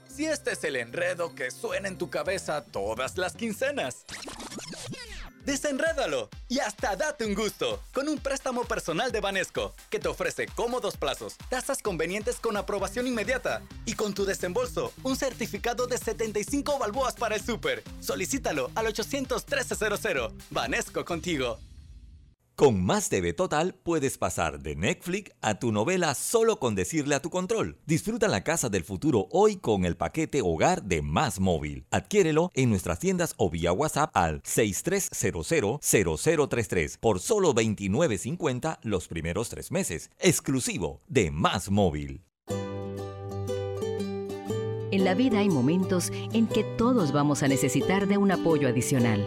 [0.08, 4.04] Si este es el enredo que suena en tu cabeza todas las quincenas.
[5.44, 10.46] Desenrédalo y hasta date un gusto con un préstamo personal de Banesco que te ofrece
[10.46, 16.78] cómodos plazos, tasas convenientes con aprobación inmediata y con tu desembolso un certificado de 75
[16.78, 17.82] balboas para el súper.
[18.00, 20.32] Solicítalo al 800 1300.
[20.50, 21.58] Banesco contigo.
[22.54, 27.22] Con Más TV Total puedes pasar de Netflix a tu novela solo con decirle a
[27.22, 27.78] tu control.
[27.86, 31.86] Disfruta la casa del futuro hoy con el paquete hogar de Más Móvil.
[31.90, 39.72] Adquiérelo en nuestras tiendas o vía WhatsApp al 63000033 por solo $29.50 los primeros tres
[39.72, 40.10] meses.
[40.18, 42.20] Exclusivo de Más Móvil.
[44.90, 49.26] En la vida hay momentos en que todos vamos a necesitar de un apoyo adicional.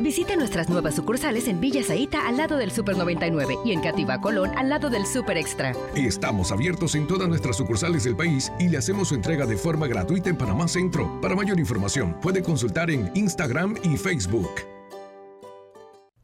[0.00, 4.18] Visite nuestras nuevas sucursales en Villa Zaita al lado del Super 99 y en Cativa
[4.20, 5.74] Colón al lado del Super Extra.
[5.94, 9.86] Estamos abiertos en todas nuestras sucursales del país y le hacemos su entrega de forma
[9.86, 11.20] gratuita en Panamá Centro.
[11.20, 14.48] Para mayor información, puede consultar en Instagram y Facebook.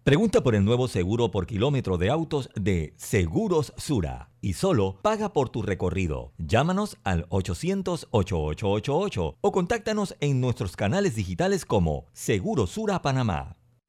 [0.07, 5.33] Pregunta por el nuevo seguro por kilómetro de autos de Seguros Sura y solo paga
[5.33, 6.33] por tu recorrido.
[6.39, 13.56] Llámanos al 800-8888 o contáctanos en nuestros canales digitales como Seguro Sura Panamá.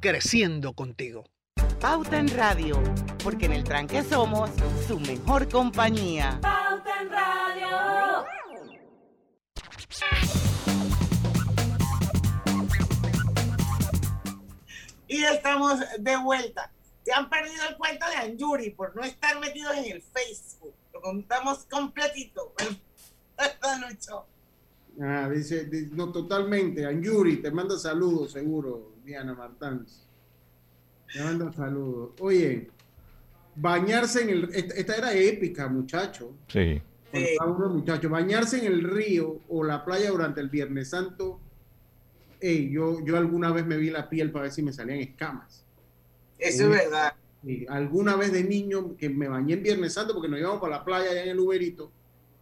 [0.00, 1.24] creciendo contigo.
[1.80, 2.78] Pauta en Radio,
[3.22, 4.50] porque en el tranque somos
[4.86, 6.38] su mejor compañía.
[6.42, 8.26] Pauta en Radio.
[15.08, 16.72] Y estamos de vuelta.
[17.04, 20.74] Se han perdido el cuento de Anjuri por no estar metidos en el Facebook.
[20.94, 22.52] Lo contamos completito.
[23.36, 24.26] ¿Verdad, Lucho?
[25.00, 26.84] Ah, dice, di- no, totalmente.
[26.86, 30.06] Anjuri, te manda saludos, seguro, Diana Martans.
[31.12, 32.12] Te manda saludos.
[32.20, 32.70] Oye,
[33.56, 34.44] bañarse en el.
[34.54, 36.36] Esta, esta era épica, muchacho.
[36.46, 36.80] Sí.
[37.10, 41.40] Cuando estaba uno, muchacho, bañarse en el río o la playa durante el Viernes Santo.
[42.40, 45.64] yo, yo alguna vez me vi la piel para ver si me salían escamas.
[46.38, 47.12] Eso es verdad.
[47.44, 50.76] Sí, alguna vez de niño que me bañé en Viernes Santo porque nos íbamos para
[50.76, 51.90] la playa allá en el Uberito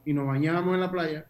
[0.05, 1.27] y nos bañábamos en la playa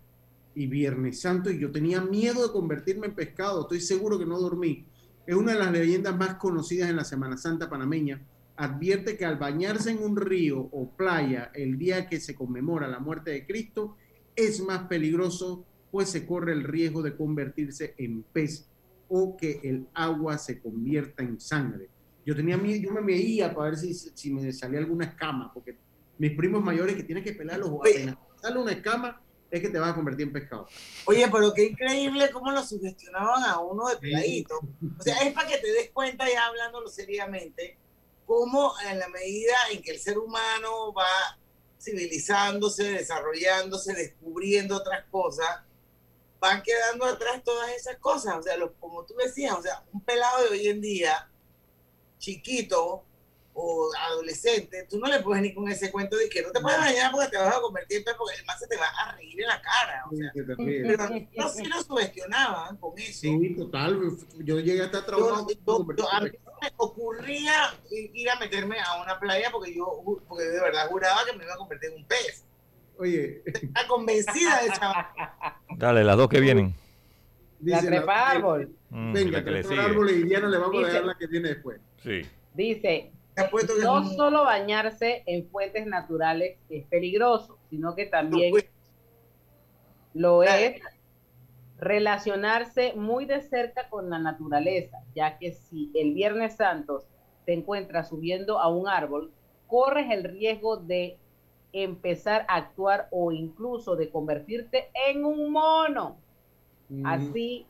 [0.57, 4.41] y Viernes Santo y yo tenía miedo de convertirme en pescado, estoy seguro que no
[4.41, 4.84] dormí.
[5.29, 8.18] Es una de las leyendas más conocidas en la Semana Santa panameña.
[8.57, 12.99] Advierte que al bañarse en un río o playa el día que se conmemora la
[12.99, 13.99] muerte de Cristo
[14.35, 18.70] es más peligroso pues se corre el riesgo de convertirse en pez
[19.09, 21.91] o que el agua se convierta en sangre.
[22.24, 25.76] yo tenía yo me veía para ver si, si me salía alguna escama, porque
[26.16, 29.20] mis primos mayores que tienen que pelar los apenas sale una escama,
[29.51, 30.69] es que te vas a convertir en pescado.
[31.07, 34.59] Oye, pero qué increíble cómo lo sugestionaban a uno de peladito.
[34.99, 37.79] O sea, es para que te des cuenta ya hablándolo seriamente,
[38.27, 41.39] cómo en la medida en que el ser humano va
[41.81, 45.63] civilizándose, desarrollándose, descubriendo otras cosas,
[46.41, 48.37] van quedando atrás todas esas cosas.
[48.37, 51.31] O sea, los, como tú decías, o sea, un pelado de hoy en día,
[52.19, 53.05] chiquito
[53.61, 56.79] o adolescente, tú no le puedes ni con ese cuento de que no te puedes
[56.79, 59.41] bañar porque te vas a convertir en pez, porque además se te va a reír
[59.41, 60.05] en la cara.
[60.09, 60.83] O sea, terrible.
[60.97, 63.21] pero no sí lo sugestionaban con eso.
[63.21, 64.01] Sí, total.
[64.39, 65.47] Yo llegué a estar Yo- traumado.
[65.51, 66.31] yo- yo- a mí
[66.63, 67.53] me ocurría
[67.91, 71.55] ir a meterme a una playa porque yo porque de verdad juraba que me iba
[71.55, 72.45] a convertir en un pez.
[72.97, 75.13] Oye, Está convencida de esa.
[75.77, 76.75] Dale, las dos que vienen.
[77.63, 78.73] La trepa árbol.
[78.91, 81.49] Mm, Venga, la que le árbol y Diana le vamos a dejar la que viene
[81.49, 81.81] después.
[82.05, 82.23] Sí.
[82.55, 83.13] Dice,
[83.47, 88.55] que no es solo bañarse en fuentes naturales es peligroso, sino que también
[90.14, 90.80] lo es
[91.78, 97.05] relacionarse muy de cerca con la naturaleza, ya que si el Viernes Santo
[97.47, 99.30] te encuentras subiendo a un árbol,
[99.66, 101.18] corres el riesgo de
[101.72, 106.16] empezar a actuar o incluso de convertirte en un mono.
[107.05, 107.66] Así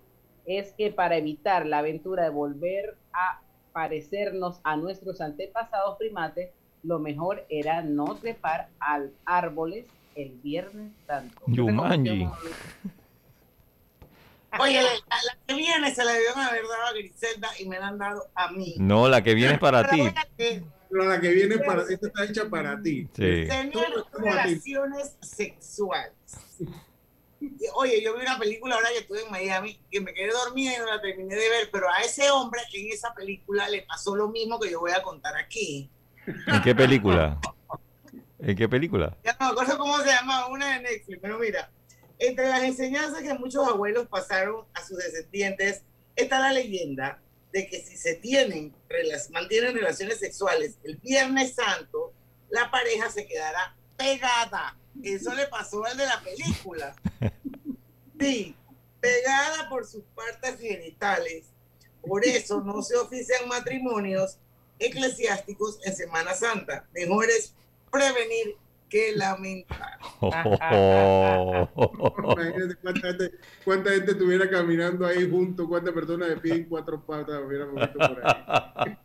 [0.47, 3.43] es que para evitar la aventura de volver a
[3.79, 6.51] parecernos a nuestros antepasados primates,
[6.83, 11.41] lo mejor era no trepar a árboles el Viernes Santo.
[11.47, 12.29] Yumanji.
[14.59, 17.87] Oye, la, la que viene se la debieron haber dado a Griselda y me la
[17.87, 18.75] han dado a mí.
[18.81, 20.03] No, la que viene es para ti.
[20.37, 23.09] Pero la que viene para, esta está hecha para ti.
[23.15, 23.47] Sí.
[23.49, 23.71] A
[24.19, 26.15] relaciones sexuales.
[27.75, 30.79] Oye, yo vi una película ahora que estuve en Miami que me quedé dormida y
[30.79, 34.29] no la terminé de ver, pero a ese hombre en esa película le pasó lo
[34.29, 35.91] mismo que yo voy a contar aquí.
[36.27, 37.39] ¿En qué película?
[38.41, 39.17] ¿En qué película?
[39.25, 41.71] Ya no me acuerdo cómo se llama, una de Netflix, pero mira,
[42.19, 45.83] entre las enseñanzas que muchos abuelos pasaron a sus descendientes,
[46.17, 47.21] está la leyenda
[47.53, 48.75] de que si se tienen,
[49.31, 52.13] mantienen relaciones sexuales el Viernes Santo,
[52.51, 54.77] la pareja se quedará pegada.
[55.03, 56.95] Eso le pasó al de la película.
[58.19, 58.57] Sí,
[59.01, 61.47] pegada por sus partes genitales.
[62.03, 64.39] Por eso no se ofician matrimonios
[64.79, 66.87] eclesiásticos en Semana Santa.
[66.93, 67.55] Mejor es
[67.91, 68.57] prevenir
[68.89, 69.99] que lamentar.
[70.21, 71.69] Imagínate
[72.83, 73.33] cuánta gente,
[73.65, 78.23] cuánta gente estuviera caminando ahí junto, cuántas personas de pie en cuatro patas visto por
[78.25, 78.97] ahí.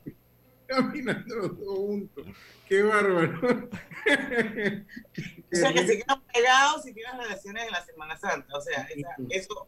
[0.76, 2.26] Caminando los dos juntos.
[2.68, 3.68] Qué bárbaro.
[5.52, 8.58] O sea, que se quedan pegados si tienen relaciones en la Semana Santa.
[8.58, 9.68] O sea, esa- eso,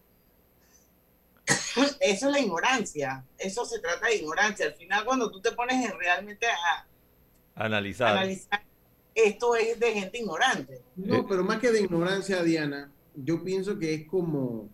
[2.00, 3.24] eso es la ignorancia.
[3.38, 4.66] Eso se trata de ignorancia.
[4.68, 6.88] Al final, cuando tú te pones en realmente a
[7.56, 8.10] Analizar.
[8.18, 8.64] analizar,
[9.14, 10.82] esto es de gente ignorante.
[10.96, 14.70] No, pero más que de ignorancia, Diana, yo pienso que es como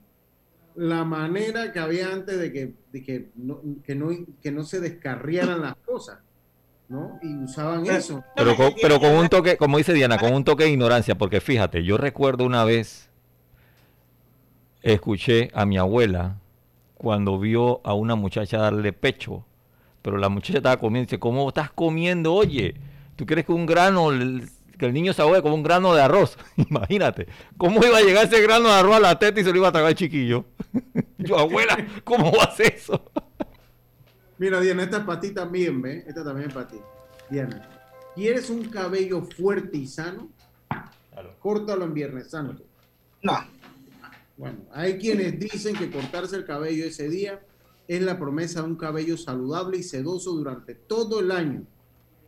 [0.76, 4.10] la manera que había antes de que, de que, no, que, no,
[4.42, 6.20] que no se descarriaran las cosas,
[6.88, 7.20] ¿no?
[7.22, 8.24] Y usaban eso.
[8.36, 11.42] Pero con, pero con un toque, como dice Diana, con un toque de ignorancia, porque
[11.42, 13.10] fíjate, yo recuerdo una vez,
[14.82, 16.38] escuché a mi abuela
[16.96, 19.46] cuando vio a una muchacha darle pecho,
[20.02, 22.34] pero la muchacha estaba comiendo, dice, ¿cómo estás comiendo?
[22.34, 22.76] Oye,
[23.16, 24.12] ¿tú crees que un grano,
[24.82, 26.38] que el niño se ahogue como un grano de arroz?
[26.58, 29.58] Imagínate, ¿cómo iba a llegar ese grano de arroz a la teta y se lo
[29.58, 30.46] iba a tragar el chiquillo?
[31.20, 33.00] yo, abuela, ¿cómo va a hacer eso?
[34.40, 36.04] Mira, Diana, esta es para ti también, ¿ves?
[36.08, 36.78] Esta también es para ti.
[37.30, 37.70] Diana,
[38.16, 40.30] ¿quieres un cabello fuerte y sano?
[41.40, 42.64] Córtalo en Viernes Santo.
[43.22, 43.38] No.
[44.36, 47.40] Bueno, hay quienes dicen que cortarse el cabello ese día
[47.88, 51.68] es la promesa de un cabello saludable y sedoso durante todo el año.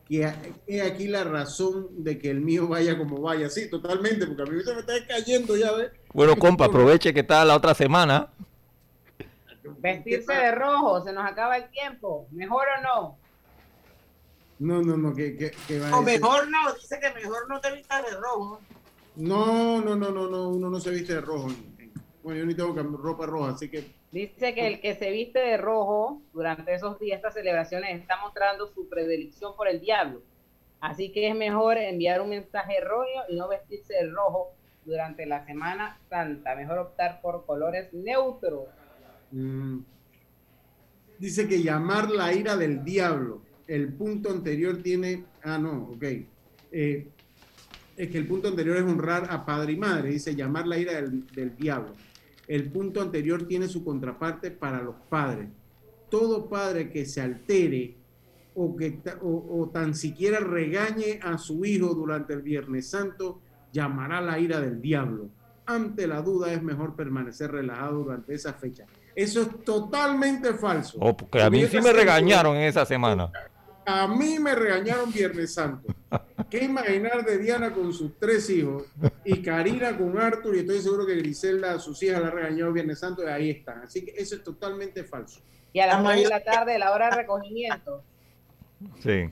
[0.08, 0.30] Que
[0.66, 3.48] es aquí la razón de que el mío vaya como vaya.
[3.48, 5.92] Sí, totalmente, porque a mí se me está cayendo ya, ¿ves?
[6.12, 8.28] Bueno, compa, aproveche que está la otra semana.
[9.78, 12.26] Vestirse de rojo, se nos acaba el tiempo.
[12.32, 13.18] ¿Mejor o no?
[14.58, 17.48] No, no, no, que, que, que va a O decir- mejor no, dice que mejor
[17.48, 18.60] no te vistas de rojo.
[19.16, 21.48] No, no, no, no, no, uno no se viste de rojo.
[22.22, 25.56] Bueno, yo ni tengo ropa roja, así que Dice que el que se viste de
[25.56, 30.22] rojo durante esos días, estas celebraciones, está mostrando su predilección por el diablo.
[30.80, 34.52] Así que es mejor enviar un mensaje erróneo y no vestirse de rojo
[34.84, 36.54] durante la Semana Santa.
[36.54, 38.68] Mejor optar por colores neutros.
[39.32, 39.80] Mm.
[41.18, 43.42] Dice que llamar la ira del diablo.
[43.66, 45.24] El punto anterior tiene.
[45.42, 46.04] Ah, no, ok.
[46.70, 47.08] Eh,
[47.96, 50.10] es que el punto anterior es honrar a padre y madre.
[50.10, 51.96] Dice llamar la ira del, del diablo.
[52.46, 55.48] El punto anterior tiene su contraparte para los padres.
[56.10, 57.96] Todo padre que se altere
[58.54, 63.40] o, que, o, o tan siquiera regañe a su hijo durante el Viernes Santo,
[63.72, 65.28] llamará la ira del diablo.
[65.66, 68.84] Ante la duda es mejor permanecer relajado durante esa fecha.
[69.14, 70.98] Eso es totalmente falso.
[71.00, 73.30] Oh, porque a mí sí me regañaron en esa semana.
[73.86, 75.92] A mí me regañaron Viernes Santo.
[76.50, 78.84] ¿Qué imaginar de Diana con sus tres hijos
[79.24, 80.56] y Karina con Arthur?
[80.56, 83.82] Y estoy seguro que Griselda, sus hijas, la ha regañado Viernes Santo y ahí están.
[83.82, 85.40] Así que eso es totalmente falso.
[85.72, 88.02] Y a las La 3 de la tarde, la hora de recogimiento.
[89.00, 89.30] Sí.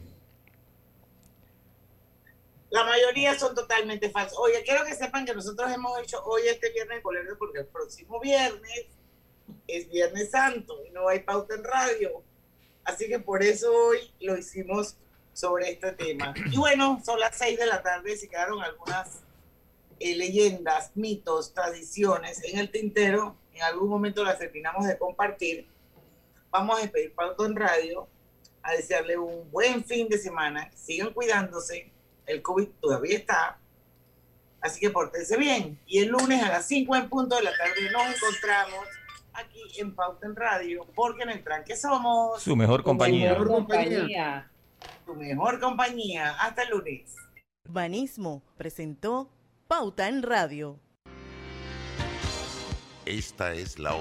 [2.71, 4.39] La mayoría son totalmente falsos.
[4.39, 7.67] Oye, quiero que sepan que nosotros hemos hecho hoy este viernes el colegio porque el
[7.67, 8.87] próximo viernes
[9.67, 12.23] es Viernes Santo y no hay pauta en radio.
[12.85, 14.97] Así que por eso hoy lo hicimos
[15.33, 16.35] sobre este tema.
[16.51, 19.21] Y bueno, son las seis de la tarde y se quedaron algunas
[19.99, 23.37] eh, leyendas, mitos, tradiciones en el tintero.
[23.55, 25.69] En algún momento las terminamos de compartir.
[26.51, 28.09] Vamos a despedir pauta en radio,
[28.63, 30.71] a desearle un buen fin de semana.
[30.75, 31.91] Sigan cuidándose.
[32.27, 33.59] El COVID todavía está.
[34.61, 35.81] Así que pórtense bien.
[35.87, 38.87] Y el lunes a las 5 en punto de la tarde nos encontramos
[39.33, 43.31] aquí en Pauta en Radio, porque en el tranque somos Su mejor compañía.
[43.33, 43.99] mejor compañía.
[43.99, 44.52] Compañía.
[45.13, 46.31] Tu mejor compañía.
[46.41, 47.15] Hasta el lunes.
[47.69, 49.31] Urbanismo presentó
[49.69, 50.81] Pauta en Radio.
[53.05, 53.95] Esta es la